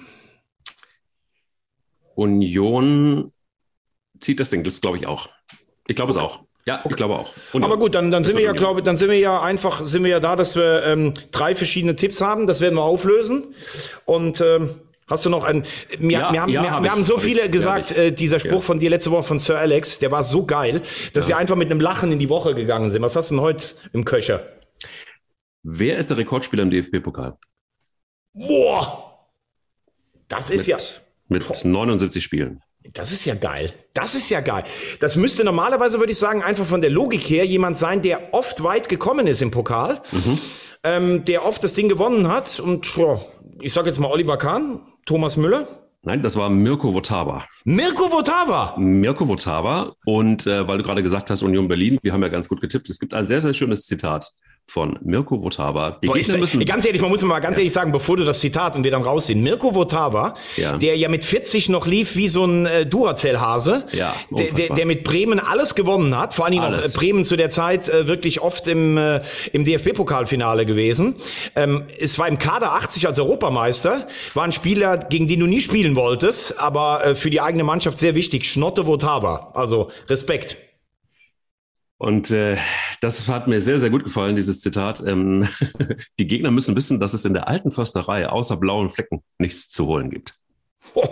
[2.15, 3.33] Union
[4.21, 5.29] zieht das Ding, das glaube ich auch.
[5.89, 6.44] Ich glaube es auch.
[6.67, 6.89] Ja, okay.
[6.91, 7.33] ich glaube auch.
[7.53, 10.03] Und Aber gut, dann, dann sind wir ja, glaube dann sind wir ja einfach, sind
[10.03, 12.47] wir ja da, dass wir ähm, drei verschiedene Tipps haben.
[12.47, 13.55] Das werden wir auflösen.
[14.07, 14.71] Und ähm,
[15.07, 15.65] hast du noch einen?
[15.99, 18.41] Wir, ja, wir haben, ja, wir, hab wir haben so viele ich, gesagt, äh, dieser
[18.41, 20.81] Spruch von dir letzte Woche von Sir Alex, der war so geil,
[21.13, 23.03] dass wir einfach mit einem Lachen in die Woche gegangen sind.
[23.03, 24.47] Was hast du denn heute im Köcher?
[25.63, 27.37] Wer ist der Rekordspieler im DFB-Pokal?
[28.33, 29.29] Boah!
[30.29, 30.79] Das ist mit, ja.
[31.29, 32.63] Mit 79 Spielen.
[32.93, 33.73] Das ist ja geil.
[33.95, 34.65] Das ist ja geil.
[35.01, 38.63] Das müsste normalerweise, würde ich sagen, einfach von der Logik her jemand sein, der oft
[38.63, 40.39] weit gekommen ist im Pokal, mhm.
[40.83, 42.61] ähm, der oft das Ding gewonnen hat.
[42.61, 43.21] Und ja,
[43.61, 45.67] ich sage jetzt mal Oliver Kahn, Thomas Müller.
[46.03, 47.47] Nein, das war Mirko Votava.
[47.65, 48.75] Mirko Votava?
[48.77, 49.97] Mirko Votava.
[50.05, 52.91] Und äh, weil du gerade gesagt hast, Union Berlin, wir haben ja ganz gut getippt.
[52.91, 54.31] Es gibt ein sehr, sehr schönes Zitat
[54.67, 55.99] von Mirko Votava.
[56.03, 57.61] Die Boah, Gegner müssen ganz ehrlich, man muss mal ganz ja.
[57.61, 59.43] ehrlich sagen, bevor du das Zitat und wir dann raussehen.
[59.43, 60.77] Mirko Votava, ja.
[60.79, 64.87] der ja mit 40 noch lief wie so ein äh, Duracell-Hase, ja, der, der, der,
[64.87, 66.87] mit Bremen alles gewonnen hat, vor allen Dingen alles.
[66.87, 69.21] auch äh, Bremen zu der Zeit äh, wirklich oft im, äh,
[69.53, 71.17] im DFB-Pokalfinale gewesen.
[71.55, 75.61] Ähm, es war im Kader 80 als Europameister, war ein Spieler, gegen den du nie
[75.61, 78.47] spielen wolltest, aber äh, für die eigene Mannschaft sehr wichtig.
[78.47, 80.57] Schnotte Votava, also Respekt.
[82.05, 82.59] Und äh,
[83.01, 85.03] das hat mir sehr, sehr gut gefallen, dieses Zitat.
[85.07, 85.49] Ähm,
[86.19, 89.87] die Gegner müssen wissen, dass es in der alten Försterei außer blauen Flecken nichts zu
[89.87, 90.35] holen gibt.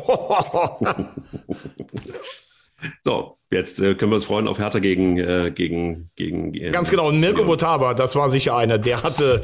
[3.00, 6.90] so, jetzt äh, können wir uns freuen auf Hertha gegen, äh, gegen, gegen äh, Ganz
[6.90, 9.40] genau, und Mirko Votava, das war sicher einer, der hatte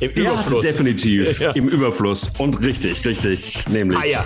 [0.00, 0.64] im der Überfluss.
[0.64, 1.50] Hatte definitiv ja.
[1.50, 3.98] im Überfluss und richtig, richtig, nämlich.
[3.98, 4.24] Ah ja.